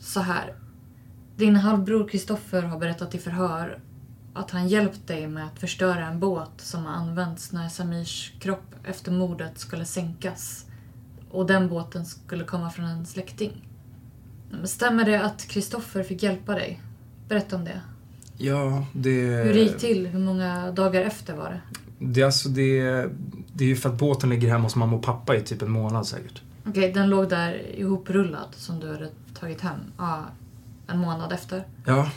så 0.00 0.20
här. 0.20 0.54
Din 1.36 1.56
halvbror 1.56 2.08
Kristoffer 2.08 2.62
har 2.62 2.78
berättat 2.78 3.14
i 3.14 3.18
förhör 3.18 3.78
att 4.34 4.50
han 4.50 4.68
hjälpt 4.68 5.06
dig 5.06 5.28
med 5.28 5.46
att 5.46 5.58
förstöra 5.58 6.06
en 6.06 6.20
båt 6.20 6.50
som 6.56 6.86
har 6.86 6.92
använts 6.92 7.52
när 7.52 7.68
Samirs 7.68 8.32
kropp 8.40 8.74
efter 8.84 9.12
mordet 9.12 9.58
skulle 9.58 9.84
sänkas. 9.84 10.66
Och 11.30 11.46
den 11.46 11.68
båten 11.68 12.06
skulle 12.06 12.44
komma 12.44 12.70
från 12.70 12.84
en 12.84 13.06
släkting. 13.06 13.68
Stämmer 14.64 15.04
det 15.04 15.22
att 15.22 15.46
Kristoffer 15.48 16.02
fick 16.02 16.22
hjälpa 16.22 16.54
dig? 16.54 16.80
Berätta 17.28 17.56
om 17.56 17.64
det. 17.64 17.80
Ja, 18.36 18.86
det... 18.92 19.42
Hur 19.44 19.54
det 19.54 19.60
gick 19.60 19.78
till? 19.78 20.06
Hur 20.06 20.20
många 20.20 20.72
dagar 20.72 21.02
efter 21.02 21.34
var 21.36 21.50
det? 21.50 21.60
Det 22.02 22.20
är 22.20 22.24
alltså 22.26 22.48
det... 22.48 22.82
Det 23.52 23.64
är 23.64 23.68
ju 23.68 23.76
för 23.76 23.88
att 23.88 23.98
båten 23.98 24.30
ligger 24.30 24.48
hemma 24.48 24.64
hos 24.64 24.76
mamma 24.76 24.96
och 24.96 25.02
pappa 25.02 25.36
i 25.36 25.40
typ 25.40 25.62
en 25.62 25.70
månad 25.70 26.06
säkert. 26.06 26.42
Okej, 26.66 26.92
den 26.92 27.08
låg 27.10 27.28
där 27.28 27.78
ihoprullad 27.78 28.48
som 28.52 28.80
du 28.80 28.88
hade 28.92 29.10
tagit 29.34 29.60
hem 29.60 29.78
ja, 29.98 30.24
en 30.86 30.98
månad 30.98 31.32
efter. 31.32 31.66
Ja, 31.86 32.10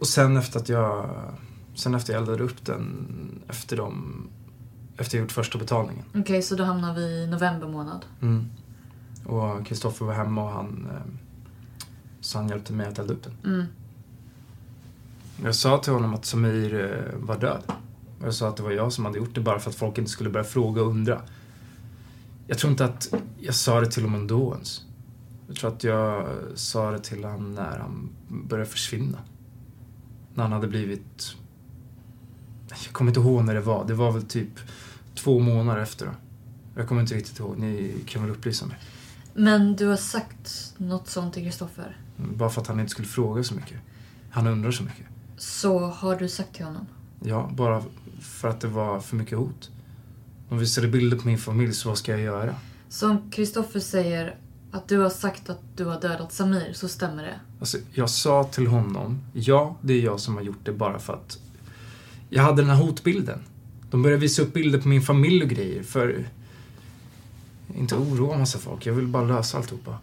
och 0.00 0.06
sen 0.06 0.36
efter 0.36 0.60
att 0.60 0.68
jag... 0.68 1.10
Sen 1.74 1.94
efter 1.94 2.12
jag 2.12 2.20
eldade 2.20 2.44
upp 2.44 2.64
den 2.64 3.06
efter 3.48 3.76
dem... 3.76 4.26
Efter 4.96 5.16
jag 5.18 5.22
gjort 5.22 5.32
första 5.32 5.58
betalningen. 5.58 6.04
Okej, 6.14 6.42
så 6.42 6.54
då 6.54 6.64
hamnar 6.64 6.94
vi 6.94 7.02
i 7.02 7.26
november 7.26 7.68
månad. 7.68 8.04
Mm. 8.22 8.50
Och 9.26 9.66
Kristoffer 9.66 10.06
var 10.06 10.14
hemma 10.14 10.44
och 10.44 10.50
han... 10.50 10.88
eh, 10.90 11.12
Så 12.20 12.38
han 12.38 12.48
hjälpte 12.48 12.72
mig 12.72 12.86
att 12.86 12.98
elda 12.98 13.12
upp 13.14 13.22
den. 13.22 13.32
Mm. 13.54 13.66
Jag 15.44 15.54
sa 15.54 15.78
till 15.78 15.92
honom 15.92 16.14
att 16.14 16.24
Samir 16.24 16.74
eh, 16.74 17.18
var 17.26 17.38
död. 17.38 17.62
Jag 18.22 18.34
sa 18.34 18.48
att 18.48 18.56
det 18.56 18.62
var 18.62 18.70
jag 18.70 18.92
som 18.92 19.04
hade 19.04 19.18
gjort 19.18 19.34
det 19.34 19.40
bara 19.40 19.58
för 19.58 19.70
att 19.70 19.76
folk 19.76 19.98
inte 19.98 20.10
skulle 20.10 20.30
börja 20.30 20.44
fråga 20.44 20.82
och 20.82 20.88
undra. 20.88 21.22
Jag 22.46 22.58
tror 22.58 22.70
inte 22.70 22.84
att 22.84 23.14
jag 23.38 23.54
sa 23.54 23.80
det 23.80 23.90
till 23.90 24.02
honom 24.02 24.20
ändå 24.20 24.54
ens. 24.54 24.82
Jag 25.46 25.56
tror 25.56 25.72
att 25.72 25.84
jag 25.84 26.28
sa 26.54 26.90
det 26.90 26.98
till 26.98 27.24
honom 27.24 27.54
när 27.54 27.78
han 27.78 28.10
började 28.28 28.70
försvinna. 28.70 29.18
När 30.34 30.42
han 30.42 30.52
hade 30.52 30.68
blivit... 30.68 31.34
Jag 32.68 32.92
kommer 32.92 33.10
inte 33.10 33.20
ihåg 33.20 33.44
när 33.44 33.54
det 33.54 33.60
var. 33.60 33.84
Det 33.84 33.94
var 33.94 34.12
väl 34.12 34.22
typ 34.22 34.60
två 35.14 35.38
månader 35.38 35.82
efter 35.82 36.06
då. 36.06 36.12
Jag 36.76 36.88
kommer 36.88 37.00
inte 37.00 37.14
riktigt 37.14 37.38
ihåg. 37.38 37.58
Ni 37.58 37.94
kan 38.06 38.22
väl 38.22 38.30
upplysa 38.30 38.66
mig. 38.66 38.76
Men 39.34 39.76
du 39.76 39.86
har 39.86 39.96
sagt 39.96 40.74
något 40.76 41.08
sånt 41.08 41.34
till 41.34 41.42
Kristoffer. 41.42 41.96
Bara 42.16 42.50
för 42.50 42.60
att 42.60 42.66
han 42.66 42.80
inte 42.80 42.90
skulle 42.90 43.08
fråga 43.08 43.44
så 43.44 43.54
mycket. 43.54 43.78
Han 44.30 44.46
undrar 44.46 44.70
så 44.70 44.82
mycket. 44.82 45.06
Så 45.36 45.86
har 45.86 46.16
du 46.16 46.28
sagt 46.28 46.54
till 46.54 46.64
honom? 46.64 46.86
Ja, 47.20 47.50
bara 47.54 47.82
för 48.20 48.48
att 48.48 48.60
det 48.60 48.68
var 48.68 49.00
för 49.00 49.16
mycket 49.16 49.38
hot. 49.38 49.70
De 50.48 50.58
visade 50.58 50.88
bilder 50.88 51.16
på 51.16 51.26
min 51.26 51.38
familj, 51.38 51.72
så 51.72 51.88
vad 51.88 51.98
ska 51.98 52.12
jag 52.12 52.20
göra? 52.20 52.54
Som 52.88 53.30
Kristoffer 53.30 53.80
säger 53.80 54.34
att 54.70 54.88
du 54.88 54.98
har 54.98 55.10
sagt 55.10 55.50
att 55.50 55.60
du 55.76 55.84
har 55.84 56.00
dödat 56.00 56.32
Samir, 56.32 56.72
så 56.72 56.88
stämmer 56.88 57.22
det? 57.22 57.40
Alltså, 57.60 57.78
jag 57.92 58.10
sa 58.10 58.44
till 58.44 58.66
honom, 58.66 59.20
ja, 59.32 59.76
det 59.80 59.92
är 59.92 60.00
jag 60.00 60.20
som 60.20 60.36
har 60.36 60.42
gjort 60.42 60.64
det 60.64 60.72
bara 60.72 60.98
för 60.98 61.12
att 61.12 61.38
jag 62.30 62.42
hade 62.42 62.62
den 62.62 62.70
här 62.70 62.82
hotbilden. 62.82 63.38
De 63.90 64.02
började 64.02 64.20
visa 64.20 64.42
upp 64.42 64.52
bilder 64.52 64.80
på 64.80 64.88
min 64.88 65.02
familj 65.02 65.42
och 65.42 65.48
grejer 65.48 65.82
för... 65.82 66.28
Inte 67.74 67.94
oroa 67.94 68.38
massa 68.38 68.58
folk, 68.58 68.86
jag 68.86 68.94
vill 68.94 69.06
bara 69.06 69.24
lösa 69.24 69.58
alltihopa. 69.58 69.98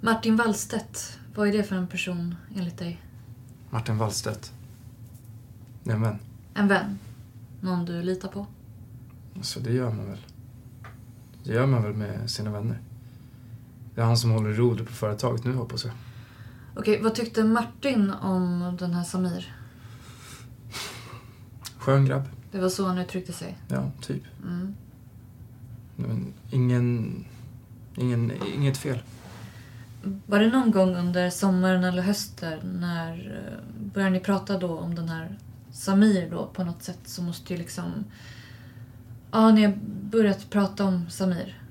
Martin 0.00 0.36
Wallstedt, 0.36 1.18
vad 1.34 1.48
är 1.48 1.52
det 1.52 1.62
för 1.62 1.76
en 1.76 1.86
person 1.86 2.34
enligt 2.56 2.78
dig? 2.78 3.00
Martin 3.70 3.98
Wallstedt. 3.98 4.52
En 5.86 6.02
vän. 6.02 6.18
En 6.54 6.68
vän? 6.68 6.98
Någon 7.60 7.84
du 7.84 8.02
litar 8.02 8.28
på? 8.28 8.46
Alltså, 9.36 9.60
det 9.60 9.72
gör 9.72 9.92
man 9.92 10.06
väl. 10.06 10.18
Det 11.44 11.52
gör 11.52 11.66
man 11.66 11.82
väl 11.82 11.92
med 11.92 12.30
sina 12.30 12.50
vänner. 12.50 12.80
Det 13.94 14.00
är 14.00 14.04
han 14.04 14.16
som 14.16 14.30
håller 14.30 14.52
rodret 14.52 14.86
på 14.86 14.92
företaget 14.92 15.44
nu, 15.44 15.54
hoppas 15.54 15.84
jag. 15.84 15.94
Okej, 16.76 17.02
vad 17.02 17.14
tyckte 17.14 17.44
Martin 17.44 18.10
om 18.10 18.76
den 18.78 18.94
här 18.94 19.04
Samir? 19.04 19.56
Skön 21.78 22.04
grabb. 22.04 22.28
Det 22.52 22.58
var 22.58 22.68
så 22.68 22.86
han 22.86 22.98
uttryckte 22.98 23.32
sig. 23.32 23.58
Ja, 23.68 23.90
typ. 24.00 24.22
Mm. 24.44 24.74
Men 25.96 26.32
ingen... 26.50 27.24
Ingen... 27.96 28.32
Inget 28.54 28.76
fel. 28.76 28.98
Var 30.26 30.40
det 30.40 30.48
någon 30.50 30.70
gång 30.70 30.96
under 30.96 31.30
sommaren 31.30 31.84
eller 31.84 32.02
hösten 32.02 32.58
när 32.80 33.12
eh, 33.12 33.84
började 33.94 34.12
ni 34.12 34.20
prata 34.20 34.58
då 34.58 34.78
om 34.78 34.94
den 34.94 35.08
här 35.08 35.38
Samir 35.76 36.30
då 36.30 36.46
på 36.46 36.64
något 36.64 36.82
sätt 36.82 36.98
så 37.04 37.22
måste 37.22 37.52
ju 37.52 37.58
liksom... 37.58 38.04
Ja, 39.30 39.50
ni 39.50 39.64
har 39.64 39.78
börjat 40.02 40.50
prata 40.50 40.84
om 40.84 41.10
Samir. 41.10 41.62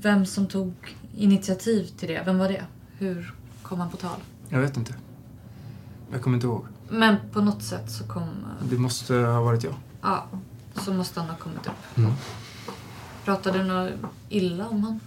Vem 0.00 0.26
som 0.26 0.46
tog 0.46 0.74
initiativ 1.16 1.84
till 1.84 2.08
det, 2.08 2.22
vem 2.26 2.38
var 2.38 2.48
det? 2.48 2.64
Hur 2.98 3.34
kom 3.62 3.80
han 3.80 3.90
på 3.90 3.96
tal? 3.96 4.18
Jag 4.48 4.60
vet 4.60 4.76
inte. 4.76 4.94
Jag 6.12 6.22
kommer 6.22 6.36
inte 6.36 6.46
ihåg. 6.46 6.64
Men 6.88 7.16
på 7.32 7.40
något 7.40 7.62
sätt 7.62 7.90
så 7.90 8.04
kom... 8.04 8.28
Det 8.70 8.78
måste 8.78 9.14
ha 9.14 9.40
varit 9.40 9.64
jag. 9.64 9.74
Ja, 10.02 10.26
så 10.74 10.92
måste 10.94 11.20
han 11.20 11.30
ha 11.30 11.36
kommit 11.36 11.66
upp. 11.66 11.96
Mm. 11.96 12.12
Pratade 13.24 13.58
du 13.58 13.64
något 13.64 13.92
illa 14.28 14.68
om 14.68 14.84
han? 14.84 15.00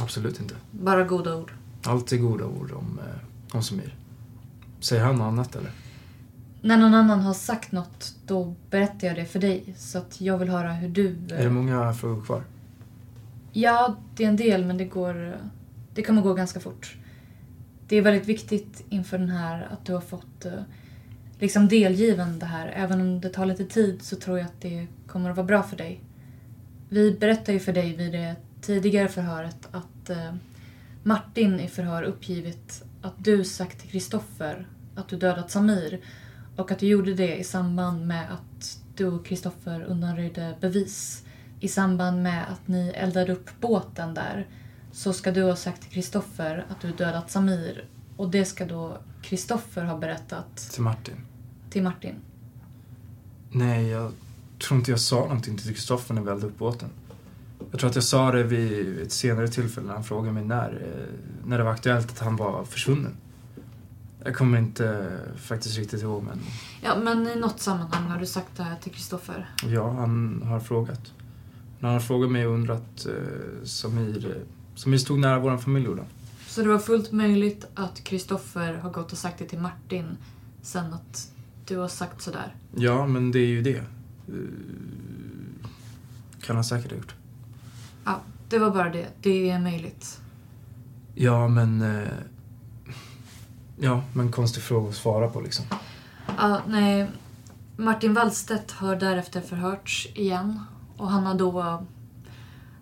Absolut 0.00 0.40
inte. 0.40 0.54
Bara 0.70 1.04
goda 1.04 1.36
ord? 1.36 1.52
Alltid 1.84 2.22
goda 2.22 2.44
ord 2.44 2.72
om, 2.72 2.98
eh, 2.98 3.56
om 3.56 3.62
Samir. 3.62 3.96
Säger 4.80 5.04
han 5.04 5.16
något 5.16 5.26
annat 5.26 5.56
eller? 5.56 5.72
När 6.66 6.76
någon 6.78 6.94
annan 6.94 7.20
har 7.20 7.34
sagt 7.34 7.72
något, 7.72 8.14
då 8.26 8.54
berättar 8.70 9.06
jag 9.06 9.16
det 9.16 9.24
för 9.24 9.38
dig. 9.38 9.74
Så 9.76 9.98
att 9.98 10.20
jag 10.20 10.38
vill 10.38 10.48
höra 10.48 10.72
hur 10.72 10.88
du... 10.88 11.16
eh, 11.30 11.40
Är 11.40 11.44
det 11.44 11.50
många 11.50 11.92
frågor 11.92 12.24
kvar? 12.24 12.42
Ja, 13.52 13.96
det 14.16 14.24
är 14.24 14.28
en 14.28 14.36
del, 14.36 14.64
men 14.64 14.76
det 14.78 14.84
går... 14.84 15.36
Det 15.94 16.02
kommer 16.02 16.22
gå 16.22 16.34
ganska 16.34 16.60
fort. 16.60 16.96
Det 17.88 17.96
är 17.96 18.02
väldigt 18.02 18.28
viktigt 18.28 18.84
inför 18.88 19.18
den 19.18 19.30
här 19.30 19.68
att 19.72 19.84
du 19.86 19.92
har 19.92 20.00
fått 20.00 20.44
eh, 20.44 20.52
liksom 21.38 21.68
delgiven 21.68 22.38
det 22.38 22.46
här. 22.46 22.68
Även 22.76 23.00
om 23.00 23.20
det 23.20 23.28
tar 23.28 23.46
lite 23.46 23.64
tid 23.64 24.02
så 24.02 24.16
tror 24.16 24.38
jag 24.38 24.46
att 24.46 24.60
det 24.60 24.86
kommer 25.06 25.30
att 25.30 25.36
vara 25.36 25.46
bra 25.46 25.62
för 25.62 25.76
dig. 25.76 26.00
Vi 26.88 27.16
berättade 27.20 27.52
ju 27.52 27.60
för 27.60 27.72
dig 27.72 27.96
vid 27.96 28.12
det 28.12 28.36
tidigare 28.60 29.08
förhöret 29.08 29.68
att 29.72 30.10
eh, 30.10 30.34
Martin 31.02 31.60
i 31.60 31.68
förhör 31.68 32.02
uppgivit 32.02 32.84
att 33.02 33.14
du 33.24 33.44
sagt 33.44 33.80
till 33.80 33.90
Kristoffer 33.90 34.66
att 34.94 35.08
du 35.08 35.16
dödat 35.16 35.50
Samir 35.50 36.00
och 36.56 36.70
att 36.70 36.78
du 36.78 36.86
gjorde 36.86 37.14
det 37.14 37.36
i 37.36 37.44
samband 37.44 38.06
med 38.06 38.32
att 38.32 38.78
du 38.96 39.06
och 39.06 39.26
Kristoffer 39.26 39.82
undanröjde 39.82 40.56
bevis. 40.60 41.22
I 41.60 41.68
samband 41.68 42.22
med 42.22 42.44
att 42.52 42.68
ni 42.68 42.88
eldade 42.88 43.32
upp 43.32 43.50
båten 43.60 44.14
där 44.14 44.46
så 44.92 45.12
ska 45.12 45.32
du 45.32 45.42
ha 45.42 45.56
sagt 45.56 45.82
till 45.82 45.90
Kristoffer 45.90 46.66
att 46.68 46.80
du 46.80 46.92
dödat 46.92 47.30
Samir 47.30 47.84
och 48.16 48.30
det 48.30 48.44
ska 48.44 48.66
då 48.66 48.98
Kristoffer 49.22 49.84
ha 49.84 49.98
berättat 49.98 50.56
Till 50.56 50.82
Martin? 50.82 51.14
till 51.70 51.82
Martin. 51.82 52.14
Nej, 53.50 53.86
jag 53.86 54.12
tror 54.66 54.78
inte 54.78 54.90
jag 54.90 55.00
sa 55.00 55.20
någonting 55.20 55.56
till 55.56 55.74
Kristoffer 55.74 56.14
när 56.14 56.22
vi 56.22 56.30
eldade 56.30 56.46
upp 56.46 56.58
båten. 56.58 56.88
Jag 57.70 57.80
tror 57.80 57.90
att 57.90 57.96
jag 57.96 58.04
sa 58.04 58.32
det 58.32 58.42
vid 58.42 58.98
ett 58.98 59.12
senare 59.12 59.48
tillfälle 59.48 59.86
när 59.86 59.94
han 59.94 60.04
frågade 60.04 60.32
mig 60.32 60.44
när, 60.44 60.70
eh, 60.70 61.46
när 61.48 61.58
det 61.58 61.64
var 61.64 61.70
aktuellt 61.72 62.10
att 62.10 62.18
han 62.18 62.36
var 62.36 62.64
försvunnen. 62.64 63.16
Jag 64.26 64.34
kommer 64.36 64.58
inte 64.58 65.10
faktiskt 65.36 65.78
riktigt 65.78 66.02
ihåg, 66.02 66.22
men 66.22 66.38
Ja, 66.82 66.98
men 66.98 67.26
i 67.28 67.36
något 67.36 67.60
sammanhang 67.60 68.10
har 68.10 68.18
du 68.20 68.26
sagt 68.26 68.56
det 68.56 68.62
här 68.62 68.76
till 68.76 68.92
Kristoffer. 68.92 69.50
ja, 69.64 69.90
han 69.90 70.42
har 70.42 70.60
frågat. 70.60 71.12
När 71.78 71.88
han 71.88 71.92
har 71.92 72.00
frågat 72.00 72.30
mig 72.30 72.46
och 72.46 72.54
undrat 72.54 73.06
eh, 73.06 73.64
Samir, 73.64 74.26
eh, 74.30 74.42
Samir 74.74 74.98
stod 74.98 75.18
nära 75.18 75.38
vår 75.38 75.56
familj, 75.58 75.86
gjorde. 75.86 76.04
Så 76.46 76.62
det 76.62 76.68
var 76.68 76.78
fullt 76.78 77.12
möjligt 77.12 77.66
att 77.74 78.04
Kristoffer 78.04 78.74
har 78.74 78.90
gått 78.90 79.12
och 79.12 79.18
sagt 79.18 79.38
det 79.38 79.44
till 79.44 79.58
Martin 79.60 80.16
sen 80.62 80.94
att 80.94 81.32
du 81.66 81.76
har 81.76 81.88
sagt 81.88 82.22
sådär. 82.22 82.54
Ja, 82.74 83.06
men 83.06 83.32
det 83.32 83.38
är 83.38 83.46
ju 83.46 83.62
det. 83.62 83.76
Eh, 83.78 83.84
Kan 86.40 86.56
han 86.56 86.64
säkert 86.64 86.90
ha 86.90 86.96
gjort. 86.98 87.14
Ja, 88.04 88.20
det 88.48 88.58
var 88.58 88.70
bara 88.70 88.90
det. 88.90 89.06
Det 89.22 89.50
är 89.50 89.58
möjligt. 89.60 90.20
Ja, 91.14 91.48
men... 91.48 91.82
eh, 91.82 92.08
Ja, 93.76 94.02
men 94.12 94.32
konstig 94.32 94.62
fråga 94.62 94.88
att 94.88 94.94
svara 94.94 95.28
på 95.28 95.40
liksom. 95.40 95.64
Ja, 96.38 96.60
nej. 96.66 97.10
Martin 97.76 98.14
Wallstedt 98.14 98.70
har 98.70 98.96
därefter 98.96 99.40
förhörts 99.40 100.08
igen 100.14 100.60
och 100.96 101.10
han 101.10 101.26
har 101.26 101.34
då 101.34 101.86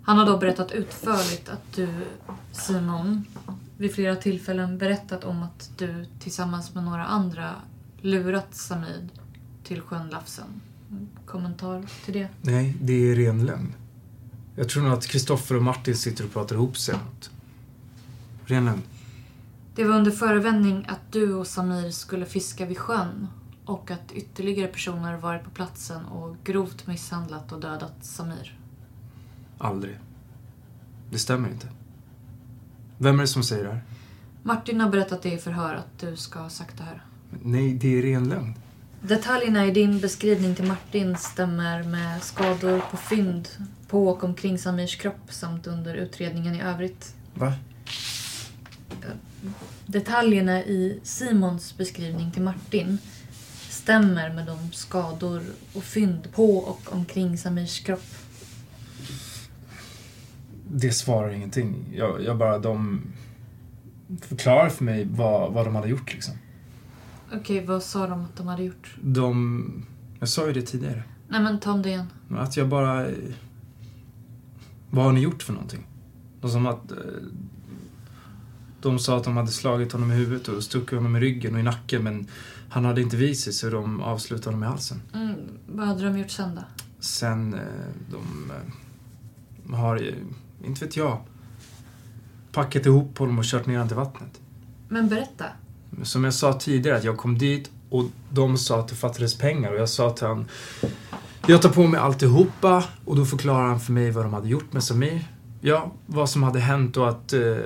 han 0.07 0.19
har 0.19 0.27
då 0.27 0.39
berättat 0.39 0.73
utförligt 0.73 1.49
att 1.49 1.73
du, 1.75 1.89
Simon, 2.53 3.25
vid 3.77 3.95
flera 3.95 4.17
tillfällen 4.17 4.79
berättat 4.79 5.25
om 5.25 5.43
att 5.43 5.71
du 5.77 6.07
tillsammans 6.21 6.75
med 6.75 6.85
några 6.85 7.05
andra 7.05 7.51
lurat 8.01 8.55
Samid 8.55 9.09
till 9.65 9.81
sjön 9.81 10.09
Lafsen. 10.09 10.61
Kommentar 11.27 11.87
till 12.05 12.15
det? 12.15 12.29
Nej, 12.43 12.77
det 12.81 12.93
är 12.93 13.15
ren 13.15 13.47
lögn. 13.47 13.75
Jag 14.57 14.69
tror 14.69 14.83
nog 14.83 14.93
att 14.93 15.07
Kristoffer 15.07 15.57
och 15.57 15.63
Martin 15.63 15.97
sitter 15.97 16.25
och 16.25 16.33
pratar 16.33 16.57
ihop 16.57 16.77
sig. 16.77 16.95
Ren 18.45 18.65
lögn. 18.65 18.83
Det 19.75 19.85
var 19.85 19.97
under 19.97 20.11
förevändning 20.11 20.87
att 20.89 21.13
du 21.13 21.35
och 21.35 21.47
Samir 21.47 21.91
skulle 21.91 22.27
fiska 22.27 22.67
vid 22.67 22.79
sjön 22.79 23.29
och 23.65 23.91
att 23.91 24.13
ytterligare 24.13 24.69
personer 24.69 25.17
varit 25.17 25.45
på 25.45 25.51
platsen 25.51 26.05
och 26.05 26.37
grovt 26.45 26.87
misshandlat 26.87 27.53
och 27.53 27.61
dödat 27.61 28.05
Samir. 28.05 28.59
Aldrig. 29.59 29.99
Det 31.11 31.19
stämmer 31.19 31.49
inte. 31.49 31.69
Vem 32.99 33.19
är 33.19 33.23
det 33.23 33.29
som 33.29 33.43
säger 33.43 33.65
det 33.65 33.71
här? 33.71 33.83
Martin 34.43 34.81
har 34.81 34.91
berättat 34.91 35.23
det 35.23 35.33
i 35.33 35.39
förhör 35.39 35.75
att 35.75 35.99
du 35.99 36.17
ska 36.17 36.39
ha 36.39 36.51
sagt 36.51 36.79
det 36.79 36.85
här. 36.85 37.05
Nej, 37.43 37.75
det 37.75 37.99
är 37.99 38.03
ren 38.03 38.29
lögn. 38.29 38.55
Detaljerna 39.01 39.67
i 39.67 39.71
din 39.71 40.01
beskrivning 40.01 40.55
till 40.55 40.67
Martin 40.67 41.17
stämmer 41.17 41.83
med 41.83 42.23
skador 42.23 42.83
på 42.91 42.97
fynd 42.97 43.49
på 43.89 44.09
och 44.09 44.25
omkring 44.25 44.59
Samirs 44.59 44.97
kropp 44.97 45.33
samt 45.33 45.67
under 45.67 45.95
utredningen 45.95 46.55
i 46.55 46.63
övrigt. 46.63 47.15
Va? 47.35 47.53
Detaljerna 49.87 50.65
i 50.65 51.01
Simons 51.03 51.77
beskrivning 51.77 52.33
till 52.33 52.43
Martin 52.43 52.99
stämmer 53.71 54.35
med 54.35 54.47
de 54.47 54.73
skador 54.73 55.43
och 55.75 55.85
fynd 55.85 56.33
på 56.33 56.57
och 56.57 56.93
omkring 56.93 57.39
Samirs 57.39 57.81
kropp. 57.81 58.05
det 60.77 60.91
svarar 60.91 61.31
ingenting. 61.31 61.93
Jag, 61.97 62.23
jag 62.23 62.39
bara, 62.39 62.59
de 62.59 63.03
förklarar 64.21 64.69
för 64.69 64.85
mig 64.85 65.09
vad, 65.11 65.53
vad 65.53 65.67
de 65.67 65.75
hade 65.75 65.89
gjort 65.89 66.13
liksom. 66.13 66.35
Okej, 67.35 67.67
vad 67.67 67.83
sa 67.83 68.07
de 68.07 68.25
att 68.25 68.37
de 68.37 68.47
hade 68.47 68.63
gjort? 68.63 68.97
De, 69.03 69.87
jag 70.21 70.29
sa 70.29 70.47
ju 70.47 70.53
det 70.53 70.63
tidigare. 70.63 71.03
Nej 71.29 71.41
men 71.41 71.61
ta 71.61 71.73
om 71.73 71.83
det 71.83 71.89
igen. 71.89 72.07
Att 72.31 72.57
jag 72.57 72.69
bara... 72.69 73.07
Vad 74.91 75.05
har 75.05 75.13
ni 75.13 75.21
gjort 75.21 75.43
för 75.43 75.53
någonting? 75.53 75.87
De, 76.41 76.51
som 76.51 76.67
att, 76.67 76.91
eh, 76.91 76.99
de 78.85 78.99
sa 78.99 79.17
att 79.17 79.25
de 79.25 79.37
hade 79.37 79.51
slagit 79.51 79.93
honom 79.93 80.13
i 80.13 80.15
huvudet 80.15 80.49
och 80.49 80.63
stuckit 80.63 80.99
honom 80.99 81.17
i 81.17 81.21
ryggen 81.21 81.55
och 81.55 81.61
i 81.61 81.63
nacken 81.63 82.03
men 82.03 82.27
han 82.69 82.85
hade 82.85 83.01
inte 83.01 83.17
visat 83.17 83.45
sig 83.45 83.53
så 83.53 83.71
de 83.71 84.01
avslutade 84.03 84.49
honom 84.49 84.63
i 84.63 84.67
halsen. 84.67 85.03
Mm, 85.15 85.35
vad 85.67 85.87
hade 85.87 86.05
de 86.05 86.19
gjort 86.19 86.31
sen 86.31 86.55
då? 86.55 86.63
Sen, 87.01 87.55
eh, 87.55 87.61
de 88.11 88.51
eh, 89.71 89.79
har, 89.79 90.15
inte 90.65 90.85
vet 90.85 90.97
jag, 90.97 91.21
packat 92.53 92.87
ihop 92.87 93.19
honom 93.19 93.39
och 93.39 93.45
kört 93.45 93.67
ner 93.67 93.75
honom 93.75 93.89
till 93.89 93.97
vattnet. 93.97 94.41
Men 94.89 95.09
berätta. 95.09 95.45
Som 96.03 96.25
jag 96.25 96.35
sa 96.35 96.53
tidigare, 96.53 96.97
att 96.97 97.05
jag 97.05 97.17
kom 97.17 97.39
dit 97.39 97.71
och 97.91 98.05
de 98.31 98.59
sa 98.59 98.81
att 98.81 98.89
det 98.89 98.95
fattades 98.95 99.39
pengar 99.39 99.73
och 99.73 99.79
jag 99.79 99.89
sa 99.89 100.11
till 100.11 100.27
han 100.27 100.49
jag 101.47 101.63
tar 101.63 101.69
på 101.69 101.87
mig 101.87 102.01
alltihopa 102.01 102.85
och 103.05 103.17
då 103.17 103.25
förklarar 103.25 103.67
han 103.67 103.81
för 103.81 103.93
mig 103.93 104.11
vad 104.11 104.25
de 104.25 104.33
hade 104.33 104.49
gjort 104.49 104.73
med 104.73 104.85
Samir. 104.85 105.34
Ja, 105.67 105.93
vad 106.07 106.31
som 106.31 106.43
hade 106.43 106.61
hänt 106.61 106.97
och 106.97 107.09
att, 107.09 107.33
eh, 107.33 107.57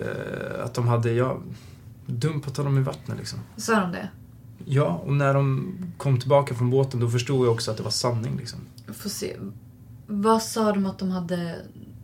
att 0.65 0.75
de 0.75 0.89
hade, 0.89 1.13
ja, 1.13 1.39
dumpat 2.07 2.57
honom 2.57 2.79
i 2.79 2.81
vattnet 2.81 3.19
liksom. 3.19 3.39
Sa 3.57 3.81
de 3.81 3.93
det? 3.93 4.09
Ja, 4.65 5.03
och 5.05 5.13
när 5.13 5.35
de 5.35 5.75
kom 5.97 6.21
tillbaka 6.21 6.55
från 6.55 6.71
båten 6.71 7.01
då 7.01 7.11
förstod 7.11 7.47
jag 7.47 7.53
också 7.53 7.71
att 7.71 7.77
det 7.77 7.83
var 7.83 7.91
sanning 7.91 8.37
liksom. 8.37 8.59
Får 8.95 9.11
se. 9.11 9.37
Vad 10.07 10.43
sa 10.43 10.73
de 10.73 10.87
att 10.87 10.99
de 10.99 11.11
hade... 11.11 11.57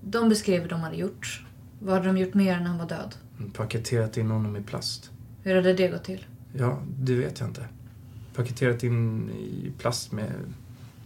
De 0.03 0.28
beskrev 0.28 0.61
vad 0.61 0.70
de 0.70 0.80
hade 0.80 0.97
gjort. 0.97 1.45
Vad 1.78 1.95
hade 1.95 2.07
de 2.07 2.18
gjort 2.18 2.34
mer 2.34 2.59
när 2.59 2.66
han 2.66 2.78
var 2.78 2.88
död? 2.88 3.14
Paketerat 3.53 4.16
in 4.16 4.30
honom 4.30 4.57
i 4.57 4.62
plast. 4.62 5.11
Hur 5.42 5.57
hade 5.57 5.72
det 5.72 5.88
gått 5.88 6.05
till? 6.05 6.26
Ja, 6.53 6.78
det 6.99 7.14
vet 7.14 7.40
jag 7.40 7.49
inte. 7.49 7.68
Paketerat 8.34 8.82
in 8.82 9.30
i 9.30 9.72
plast 9.78 10.12
med, 10.12 10.32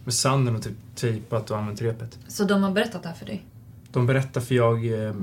med 0.03 0.13
sanden 0.13 0.55
och 0.55 0.63
typ 0.63 0.77
tejpat 0.95 1.51
och 1.51 1.57
använt 1.57 1.81
repet. 1.81 2.19
Så 2.27 2.43
de 2.43 2.63
har 2.63 2.71
berättat 2.71 3.03
det 3.03 3.09
här 3.09 3.15
för 3.15 3.25
dig? 3.25 3.45
De 3.91 4.05
berättar 4.05 4.41
för 4.41 4.55
jag 4.55 5.05
eh, 5.05 5.13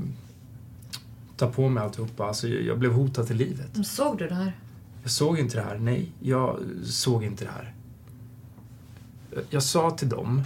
tar 1.37 1.49
på 1.49 1.69
mig 1.69 1.83
alltihopa. 1.83 2.25
Alltså, 2.25 2.47
jag, 2.47 2.61
jag 2.61 2.79
blev 2.79 2.91
hotad 2.91 3.27
till 3.27 3.37
livet. 3.37 3.69
Men 3.73 3.85
Såg 3.85 4.17
du 4.17 4.27
det 4.27 4.35
här? 4.35 4.53
Jag 5.01 5.11
såg 5.11 5.39
inte 5.39 5.57
det 5.57 5.63
här. 5.63 5.77
Nej, 5.77 6.11
jag 6.19 6.59
såg 6.83 7.23
inte 7.23 7.45
det 7.45 7.51
här. 7.51 7.73
Jag, 9.31 9.43
jag 9.49 9.63
sa 9.63 9.91
till 9.91 10.09
dem, 10.09 10.43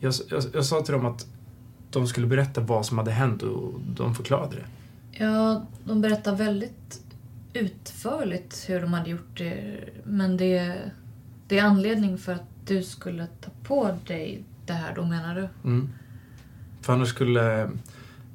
jag, 0.00 0.14
jag, 0.52 0.64
sa 0.64 0.82
till 0.82 0.94
dem 0.94 1.06
att 1.06 1.26
de 1.90 2.06
skulle 2.06 2.26
berätta 2.26 2.60
vad 2.60 2.86
som 2.86 2.98
hade 2.98 3.10
hänt 3.10 3.42
och 3.42 3.80
de 3.96 4.14
förklarade 4.14 4.56
det. 4.56 4.66
Ja, 5.24 5.66
de 5.84 6.00
berättar 6.00 6.36
väldigt 6.36 7.00
utförligt 7.52 8.64
hur 8.68 8.80
de 8.80 8.92
hade 8.92 9.10
gjort 9.10 9.38
det. 9.38 9.80
Men 10.04 10.36
det, 10.36 10.80
det 11.48 11.58
är 11.58 11.64
anledning 11.64 12.18
för 12.18 12.32
att 12.32 12.48
du 12.66 12.82
skulle 12.82 13.26
ta 13.26 13.50
på 13.62 13.98
dig 14.06 14.44
det 14.66 14.72
här 14.72 14.94
då, 14.94 15.04
menar 15.04 15.34
du? 15.34 15.68
Mm. 15.68 15.90
För 16.84 16.92
annars 16.92 17.08
skulle, 17.08 17.70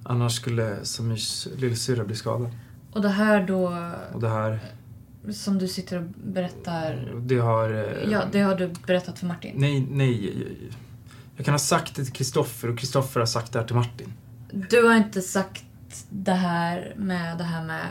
annars 0.03 0.35
skulle 0.35 0.85
Samirs 0.85 1.47
lillsyrra 1.57 2.03
bli 2.05 2.15
skadad. 2.15 2.49
Och 2.91 3.01
det 3.01 3.09
här 3.09 3.47
då, 3.47 3.67
Och 4.13 4.21
det 4.21 4.29
här, 4.29 4.59
som 5.33 5.57
du 5.57 5.67
sitter 5.67 5.97
och 5.97 6.03
berättar... 6.23 7.13
det 7.21 7.37
har... 7.37 7.69
eh, 7.73 8.11
Ja, 8.11 8.23
det 8.31 8.39
har 8.41 8.55
du 8.55 8.69
berättat 8.87 9.19
för 9.19 9.25
Martin. 9.25 9.53
Nej, 9.57 9.87
nej. 9.91 10.25
Jag, 10.25 10.47
jag 11.35 11.45
kan 11.45 11.53
ha 11.53 11.59
sagt 11.59 11.95
det 11.95 12.03
till 12.03 12.13
Kristoffer 12.13 12.69
och 12.69 12.79
Kristoffer 12.79 13.19
har 13.19 13.27
sagt 13.27 13.53
det 13.53 13.59
här 13.59 13.67
till 13.67 13.75
Martin. 13.75 14.13
Du 14.69 14.83
har 14.87 14.95
inte 14.95 15.21
sagt 15.21 15.63
det 16.09 16.31
här 16.31 16.93
med 16.97 17.37
det 17.37 17.43
här 17.43 17.63
med... 17.65 17.85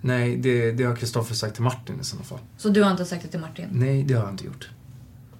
Nej, 0.00 0.36
det, 0.36 0.72
det 0.72 0.84
har 0.84 0.96
Kristoffer 0.96 1.34
sagt 1.34 1.54
till 1.54 1.64
Martin 1.64 2.00
i 2.00 2.04
sådana 2.04 2.24
fall. 2.24 2.38
Så 2.56 2.68
du 2.68 2.82
har 2.82 2.90
inte 2.90 3.04
sagt 3.04 3.22
det 3.22 3.28
till 3.28 3.40
Martin? 3.40 3.68
Nej, 3.72 4.02
det 4.02 4.14
har 4.14 4.22
jag 4.22 4.30
inte 4.32 4.44
gjort. 4.44 4.70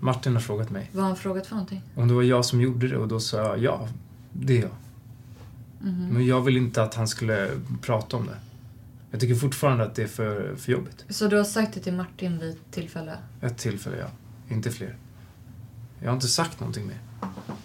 Martin 0.00 0.32
har 0.32 0.40
frågat 0.40 0.70
mig. 0.70 0.90
Vad 0.92 1.02
har 1.02 1.08
han 1.08 1.16
frågat 1.16 1.46
för 1.46 1.54
någonting? 1.54 1.82
Om 1.94 2.08
det 2.08 2.14
var 2.14 2.22
jag 2.22 2.44
som 2.44 2.60
gjorde 2.60 2.88
det 2.88 2.96
och 2.96 3.08
då 3.08 3.20
sa 3.20 3.36
jag 3.36 3.58
ja, 3.58 3.88
det 4.32 4.58
är 4.58 4.62
jag. 4.62 4.70
Mhm. 5.80 6.08
Men 6.08 6.26
jag 6.26 6.40
vill 6.40 6.56
inte 6.56 6.82
att 6.82 6.94
han 6.94 7.08
skulle 7.08 7.50
prata 7.80 8.16
om 8.16 8.26
det. 8.26 8.36
Jag 9.10 9.20
tycker 9.20 9.34
fortfarande 9.34 9.84
att 9.84 9.94
det 9.94 10.02
är 10.02 10.06
för, 10.06 10.56
för 10.56 10.72
jobbigt. 10.72 11.04
Så 11.08 11.28
du 11.28 11.36
har 11.36 11.44
sagt 11.44 11.74
det 11.74 11.80
till 11.80 11.92
Martin 11.94 12.38
vid 12.38 12.58
tillfälle? 12.70 13.16
Ett 13.40 13.58
tillfälle, 13.58 13.96
ja. 13.98 14.06
Inte 14.54 14.70
fler. 14.70 14.96
Jag 16.00 16.08
har 16.08 16.14
inte 16.14 16.28
sagt 16.28 16.60
någonting 16.60 16.86
mer. 16.86 16.98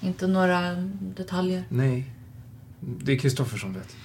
Inte 0.01 0.27
några 0.27 0.75
detaljer? 1.15 1.63
Nej. 1.69 2.13
Det 2.79 3.11
är 3.11 3.19
Kristoffer 3.19 3.57
som 3.57 3.73
vet. 3.73 3.95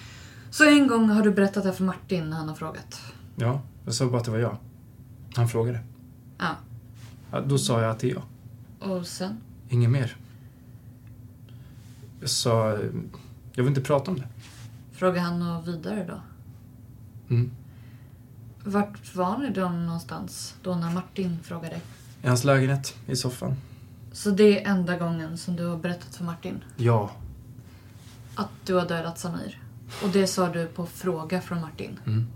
Så 0.50 0.64
en 0.68 0.86
gång 0.86 1.08
har 1.08 1.22
du 1.22 1.30
berättat 1.30 1.64
det 1.64 1.72
för 1.72 1.84
Martin 1.84 2.30
när 2.30 2.36
han 2.36 2.48
har 2.48 2.54
frågat? 2.54 3.00
Ja, 3.36 3.62
jag 3.84 3.94
sa 3.94 4.06
bara 4.06 4.18
att 4.18 4.24
det 4.24 4.30
var 4.30 4.38
jag. 4.38 4.56
Han 5.34 5.48
frågade. 5.48 5.80
Ja. 6.38 6.56
Ja, 7.30 7.40
då 7.40 7.58
sa 7.58 7.82
jag 7.82 7.90
att 7.90 7.98
det 7.98 8.10
är 8.10 8.14
jag. 8.14 8.22
Och 8.90 9.06
sen? 9.06 9.36
Inget 9.68 9.90
mer. 9.90 10.16
Jag 12.22 12.30
sa... 12.30 12.78
Jag 13.54 13.64
vill 13.64 13.68
inte 13.68 13.80
prata 13.80 14.10
om 14.10 14.18
det. 14.18 14.28
Frågade 14.92 15.20
han 15.20 15.38
något 15.40 15.68
vidare 15.68 16.04
då? 16.08 16.20
Mm. 17.34 17.50
Vart 18.64 19.14
var 19.14 19.38
ni 19.38 19.50
då 19.50 19.68
någonstans 19.68 20.54
då 20.62 20.74
när 20.74 20.90
Martin 20.90 21.38
frågade? 21.42 21.80
I 22.22 22.26
hans 22.28 22.44
lägenhet, 22.44 22.96
i 23.06 23.16
soffan. 23.16 23.54
Så 24.12 24.30
det 24.30 24.64
är 24.64 24.70
enda 24.70 24.98
gången 24.98 25.38
som 25.38 25.56
du 25.56 25.66
har 25.66 25.76
berättat 25.76 26.14
för 26.14 26.24
Martin 26.24 26.64
Ja. 26.76 27.10
att 28.34 28.50
du 28.66 28.74
har 28.74 28.88
dödat 28.88 29.18
Samir? 29.18 29.60
Och 30.02 30.08
det 30.08 30.26
sa 30.26 30.48
du 30.48 30.66
på 30.66 30.86
fråga 30.86 31.40
från 31.40 31.60
Martin? 31.60 31.98
Mm. 32.06 32.26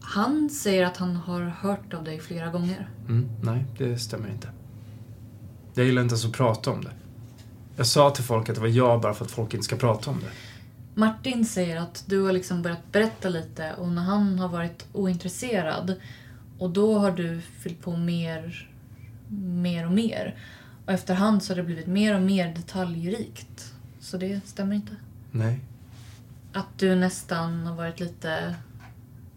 Han 0.00 0.50
säger 0.50 0.86
att 0.86 0.96
han 0.96 1.16
har 1.16 1.40
hört 1.42 1.94
av 1.94 2.04
dig 2.04 2.20
flera 2.20 2.50
gånger. 2.50 2.88
Mm. 3.08 3.28
Nej, 3.42 3.64
det 3.78 3.98
stämmer 3.98 4.28
inte. 4.28 4.50
Jag 5.74 5.86
gillar 5.86 6.02
inte 6.02 6.12
ens 6.12 6.24
att 6.24 6.32
prata 6.32 6.70
om 6.70 6.84
det. 6.84 6.90
Jag 7.76 7.86
sa 7.86 8.10
till 8.10 8.24
folk 8.24 8.48
att 8.48 8.54
det 8.54 8.60
var 8.60 8.68
jag 8.68 9.00
bara 9.00 9.14
för 9.14 9.24
att 9.24 9.30
folk 9.30 9.54
inte 9.54 9.64
ska 9.64 9.76
prata 9.76 10.10
om 10.10 10.20
det. 10.20 10.30
Martin 10.94 11.46
säger 11.46 11.76
att 11.80 12.04
du 12.06 12.22
har 12.22 12.32
liksom 12.32 12.62
börjat 12.62 12.92
berätta 12.92 13.28
lite 13.28 13.74
och 13.74 13.88
när 13.88 14.02
han 14.02 14.38
har 14.38 14.48
varit 14.48 14.86
ointresserad 14.92 15.94
och 16.58 16.70
då 16.70 16.98
har 16.98 17.10
du 17.10 17.40
fyllt 17.40 17.80
på 17.80 17.96
mer, 17.96 18.70
mer 19.42 19.86
och 19.86 19.92
mer. 19.92 20.36
Och 20.86 20.92
efterhand 20.92 21.42
så 21.42 21.52
har 21.52 21.56
det 21.56 21.62
blivit 21.62 21.86
mer 21.86 22.14
och 22.14 22.22
mer 22.22 22.54
detaljrikt. 22.54 23.74
Så 24.00 24.16
det 24.16 24.40
stämmer 24.46 24.76
inte. 24.76 24.96
Nej. 25.30 25.60
Att 26.52 26.78
du 26.78 26.94
nästan 26.94 27.66
har 27.66 27.76
varit 27.76 28.00
lite, 28.00 28.54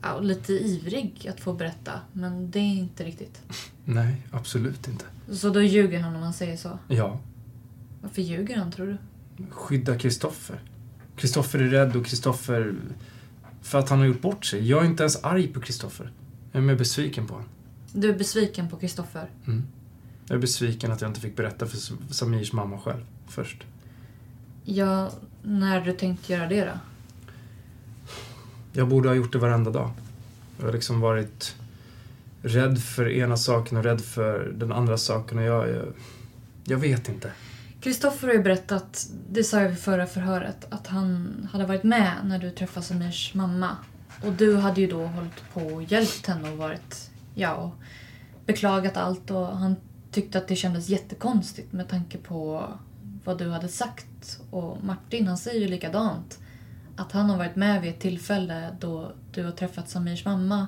ja, 0.02 0.20
lite 0.20 0.54
ivrig 0.54 1.28
att 1.34 1.40
få 1.40 1.54
berätta, 1.54 1.92
men 2.14 2.52
det 2.52 2.60
är 2.60 2.76
inte 2.76 3.04
riktigt. 3.04 3.42
Nej, 3.86 4.16
absolut 4.32 4.88
inte. 4.88 5.06
Så 5.32 5.50
då 5.50 5.62
ljuger 5.62 6.00
han 6.00 6.16
om 6.16 6.22
man 6.22 6.34
säger 6.34 6.58
så. 6.58 6.80
Ja. 6.88 7.20
Varför 8.02 8.22
ljuger 8.22 8.58
han 8.58 8.72
tror 8.72 8.88
du? 8.88 8.98
Skydda 9.50 9.98
Kristoffer. 9.98 10.62
Kristoffer 11.16 11.60
är 11.60 11.68
rädd 11.68 11.96
och 11.96 12.06
Kristoffer... 12.06 12.76
För 13.62 13.80
att 13.80 13.90
han 13.90 14.00
har 14.00 14.06
gjort 14.06 14.22
bort 14.22 14.46
sig. 14.46 14.70
Jag 14.70 14.84
är 14.84 14.86
inte 14.86 15.04
ens 15.04 15.24
arg 15.24 15.48
på 15.48 15.62
Kristoffer. 15.62 16.12
Jag 16.52 16.62
är 16.62 16.66
mer 16.66 16.76
besviken 16.76 17.28
på 17.28 17.34
honom. 17.34 17.50
Du 17.94 18.10
är 18.10 18.18
besviken 18.18 18.70
på 18.70 18.78
Kristoffer. 18.78 19.30
Mm. 19.48 19.64
Jag 20.28 20.36
är 20.36 20.40
besviken 20.40 20.92
att 20.92 21.02
jag 21.02 21.10
inte 21.10 21.20
fick 21.20 21.36
berätta 21.36 21.66
för 21.66 21.78
Samirs 22.14 22.54
mamma 22.54 22.80
själv 22.80 23.06
först. 23.28 23.64
Ja, 24.64 25.12
när 25.44 25.82
du 25.82 25.94
tänkt 25.94 26.30
göra 26.30 26.48
det 26.48 26.66
då? 26.66 26.72
Jag 28.74 28.88
borde 28.88 29.10
ha 29.10 29.16
gjort 29.16 29.34
det 29.34 29.40
varenda 29.40 29.72
dag. 29.72 29.92
Jag 30.58 30.66
har 30.66 30.74
liksom 30.74 31.00
varit 31.00 31.56
rädd 32.42 32.82
för 32.82 33.10
ena 33.10 33.38
saken 33.38 33.78
och 33.78 33.84
rädd 33.84 34.02
för 34.02 34.54
den 34.58 34.72
andra 34.72 34.98
saken 34.98 35.38
och 35.38 35.44
jag... 35.44 35.70
Jag, 35.70 35.86
jag 36.64 36.78
vet 36.78 37.10
inte. 37.10 37.32
Kristoffer 37.82 38.28
har 38.28 38.34
ju 38.34 38.44
berättat, 38.44 39.10
det 39.30 39.44
sa 39.44 39.62
jag 39.62 39.70
vid 39.70 39.80
förra 39.80 40.06
förhöret, 40.06 40.74
att 40.74 40.88
han 40.88 41.34
hade 41.52 41.66
varit 41.66 41.84
med 41.84 42.14
när 42.24 42.40
du 42.40 42.52
träffade 42.52 42.86
Samirs 42.86 43.34
mamma. 43.34 43.78
Och 44.24 44.34
du 44.34 44.58
hade 44.58 44.82
ju 44.82 44.88
då 44.88 45.06
hållit 45.06 45.54
på 45.54 45.62
och 45.62 45.84
hjälpt 45.84 46.28
henne 46.28 46.52
och 46.52 46.58
varit, 46.58 47.12
ja, 47.36 47.54
och 47.54 47.76
beklagat 48.46 48.98
allt 48.98 49.32
och 49.32 49.48
han 49.48 49.76
tyckte 50.12 50.38
att 50.38 50.48
det 50.48 50.56
kändes 50.56 50.90
jättekonstigt 50.90 51.74
med 51.74 51.90
tanke 51.90 52.18
på 52.18 52.68
vad 53.24 53.38
du 53.38 53.50
hade 53.50 53.68
sagt. 53.68 54.40
Och 54.52 54.84
Martin, 54.84 55.28
han 55.28 55.38
säger 55.38 55.60
ju 55.60 55.68
likadant. 55.68 56.40
Att 56.96 57.12
han 57.12 57.30
har 57.30 57.38
varit 57.38 57.56
med 57.56 57.82
vid 57.82 57.90
ett 57.90 58.00
tillfälle 58.00 58.76
då 58.80 59.12
du 59.32 59.46
har 59.46 59.52
träffat 59.52 59.90
Samirs 59.90 60.26
mamma 60.26 60.68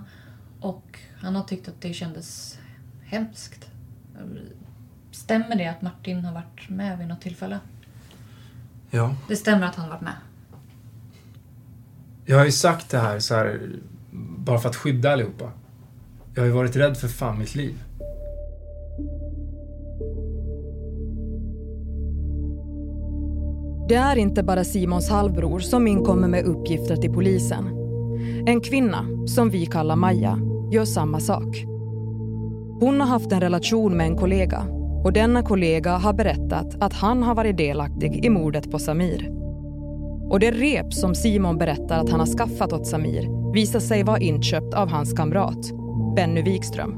och 0.60 1.00
han 1.22 1.36
har 1.36 1.44
tyckt 1.44 1.68
att 1.68 1.82
det 1.82 1.94
kändes 1.94 2.60
hemskt. 3.04 3.70
Stämmer 5.22 5.56
det 5.56 5.68
att 5.68 5.82
Martin 5.82 6.26
har 6.26 6.34
varit 6.34 6.70
med 6.70 6.98
vid 6.98 7.08
något 7.08 7.22
tillfälle? 7.22 7.60
Ja. 8.90 9.16
Det 9.28 9.36
stämmer 9.36 9.68
att 9.68 9.76
han 9.76 9.86
har 9.86 9.92
varit 9.92 10.02
med. 10.02 10.14
Jag 12.26 12.38
har 12.38 12.46
ju 12.46 12.52
sagt 12.52 12.90
det 12.90 12.98
här 12.98 13.20
så 13.20 13.36
här 13.36 13.60
bara 14.38 14.60
för 14.60 14.70
att 14.70 14.76
skydda 14.76 15.14
allihopa. 15.14 15.52
Jag 16.34 16.42
har 16.42 16.48
ju 16.48 16.52
varit 16.52 16.76
rädd 16.76 16.98
för 16.98 17.08
fan 17.08 17.40
mitt 17.40 17.56
liv. 17.56 17.84
Det 23.90 23.96
är 23.96 24.16
inte 24.16 24.44
bara 24.44 24.64
Simons 24.64 25.10
halvbror 25.10 25.60
som 25.60 25.88
inkommer 25.88 26.28
med 26.28 26.46
uppgifter 26.46 26.96
till 26.96 27.14
polisen. 27.14 27.66
En 28.48 28.62
kvinna, 28.62 29.06
som 29.28 29.50
vi 29.50 29.66
kallar 29.66 29.96
Maja, 29.96 30.40
gör 30.72 30.86
samma 30.86 31.20
sak. 31.20 31.66
Hon 32.80 33.02
har 33.02 33.08
haft 33.08 33.32
en 33.32 33.42
relation 33.42 33.98
med 33.98 34.08
en 34.08 34.18
kollega 34.18 34.81
och 35.04 35.14
denna 35.14 35.44
kollega 35.44 35.92
har 35.92 36.14
berättat 36.14 36.84
att 36.84 36.94
han 36.94 37.24
har 37.24 37.36
varit 37.36 37.58
delaktig 37.58 38.26
i 38.26 38.30
mordet 38.30 38.72
på 38.72 38.80
Samir. 38.80 39.30
Och 40.30 40.40
det 40.40 40.52
rep 40.52 40.94
som 40.94 41.16
Simon 41.16 41.58
berättar 41.58 42.00
att 42.00 42.10
han 42.10 42.20
har 42.20 42.28
skaffat 42.28 42.74
åt 42.74 42.88
Samir 42.88 43.54
visar 43.54 43.80
sig 43.80 44.04
vara 44.04 44.20
inköpt 44.20 44.74
av 44.74 44.90
hans 44.90 45.14
kamrat, 45.14 45.72
Benny 46.16 46.42
Wikström. 46.42 46.98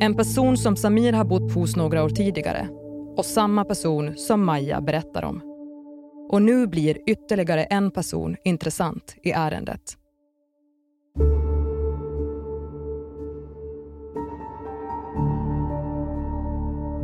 En 0.00 0.14
person 0.14 0.56
som 0.56 0.76
Samir 0.76 1.12
har 1.12 1.24
bott 1.24 1.52
hos 1.52 1.76
några 1.76 2.04
år 2.04 2.08
tidigare 2.08 2.68
och 3.16 3.24
samma 3.24 3.64
person 3.64 4.16
som 4.16 4.44
Maja 4.44 4.80
berättar 4.80 5.24
om. 5.24 5.40
Och 6.30 6.42
nu 6.42 6.66
blir 6.66 6.98
ytterligare 7.06 7.64
en 7.64 7.90
person 7.90 8.36
intressant 8.44 9.16
i 9.22 9.30
ärendet. 9.30 9.99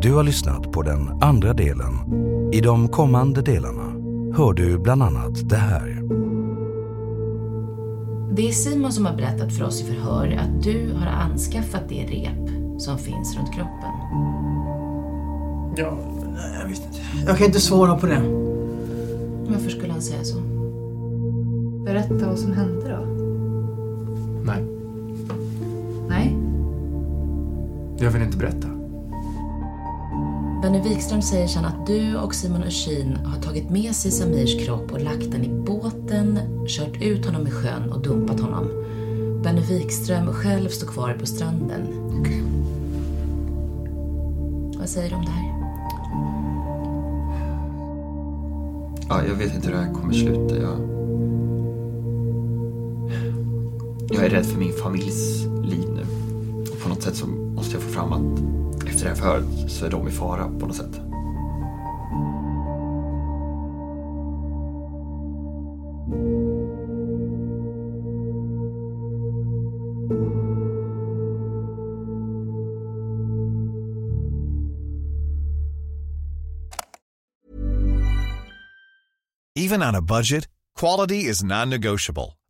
Du 0.07 0.13
har 0.13 0.23
lyssnat 0.23 0.73
på 0.73 0.83
den 0.83 1.23
andra 1.23 1.53
delen. 1.53 1.93
I 2.53 2.61
de 2.61 2.89
kommande 2.89 3.43
delarna 3.43 3.93
hör 4.37 4.53
du 4.53 4.79
bland 4.79 5.03
annat 5.03 5.49
det 5.49 5.57
här. 5.57 6.03
Det 8.37 8.49
är 8.49 8.53
Simon 8.53 8.93
som 8.93 9.07
har 9.07 9.17
berättat 9.17 9.53
för 9.53 9.65
oss 9.65 9.83
i 9.83 9.85
förhör 9.85 10.39
att 10.41 10.63
du 10.63 10.93
har 10.93 11.07
anskaffat 11.07 11.89
det 11.89 12.05
rep 12.05 12.49
som 12.81 12.99
finns 12.99 13.37
runt 13.37 13.55
kroppen. 13.55 13.91
Ja, 15.77 15.99
jag 16.61 16.69
vet 16.69 16.87
inte. 16.87 16.99
Jag 17.27 17.39
kan 17.39 17.47
inte 17.47 17.61
svara 17.61 17.99
på 17.99 18.07
det. 18.07 18.23
Varför 19.49 19.71
skulle 19.71 19.93
han 19.93 20.03
säga 20.03 20.25
så? 20.25 20.41
Berätta 21.85 22.27
vad 22.27 22.39
som 22.39 22.53
hände 22.53 22.89
då. 22.89 23.07
Nej, 24.45 24.65
Nej? 26.09 26.37
jag 27.99 28.11
vill 28.11 28.23
inte 28.23 28.37
berätta. 28.37 28.76
Benny 30.63 30.81
Wikström 30.81 31.23
säger 31.23 31.47
sen 31.47 31.65
att 31.65 31.87
du 31.87 32.17
och 32.17 32.35
Simon 32.35 32.63
Öshin 32.63 33.17
har 33.25 33.41
tagit 33.43 33.71
med 33.71 33.95
sig 33.95 34.11
Samirs 34.11 34.67
kropp 34.67 34.93
och 34.93 35.01
lagt 35.01 35.31
den 35.31 35.45
i 35.45 35.49
båten, 35.49 36.39
kört 36.67 37.03
ut 37.03 37.27
honom 37.27 37.47
i 37.47 37.51
sjön 37.51 37.93
och 37.93 38.03
dumpat 38.03 38.41
honom. 38.41 38.69
Benny 39.43 39.61
Wikström 39.61 40.33
själv 40.33 40.69
står 40.69 40.87
kvar 40.87 41.17
på 41.21 41.27
stranden. 41.27 41.83
Okej. 42.21 42.43
Vad 44.79 44.89
säger 44.89 45.11
du 45.11 45.17
om 45.17 45.25
det 45.25 45.31
här? 45.31 45.57
Ja, 49.09 49.27
jag 49.29 49.35
vet 49.35 49.55
inte 49.55 49.67
hur 49.67 49.75
det 49.75 49.83
här 49.83 49.93
kommer 49.93 50.13
sluta. 50.13 50.57
Jag... 50.57 50.79
jag 54.11 54.25
är 54.25 54.31
rädd 54.31 54.47
för 54.47 54.59
min 54.59 54.73
familjs 54.73 55.45
liv 55.65 55.89
nu. 55.95 56.07
Och 56.73 56.81
på 56.83 56.89
något 56.89 57.03
sätt 57.03 57.17
så 57.17 57.27
måste 57.27 57.75
jag 57.75 57.83
få 57.83 57.89
fram 57.89 58.13
att 58.13 58.66
efter 58.97 59.09
det 59.09 59.15
här 59.15 59.23
förhöret 59.23 59.71
så 59.71 59.87
är 59.87 59.91
de 59.91 60.09
i 60.09 60.11
fara 60.11 60.49
på 60.49 60.67
något 60.67 60.77
sätt. 60.77 61.01
Even 79.59 79.83
on 79.83 79.95
a 79.95 80.01
budget, 80.01 80.49
quality 80.81 81.31
is 81.31 81.43
non-negotiable. 81.43 82.36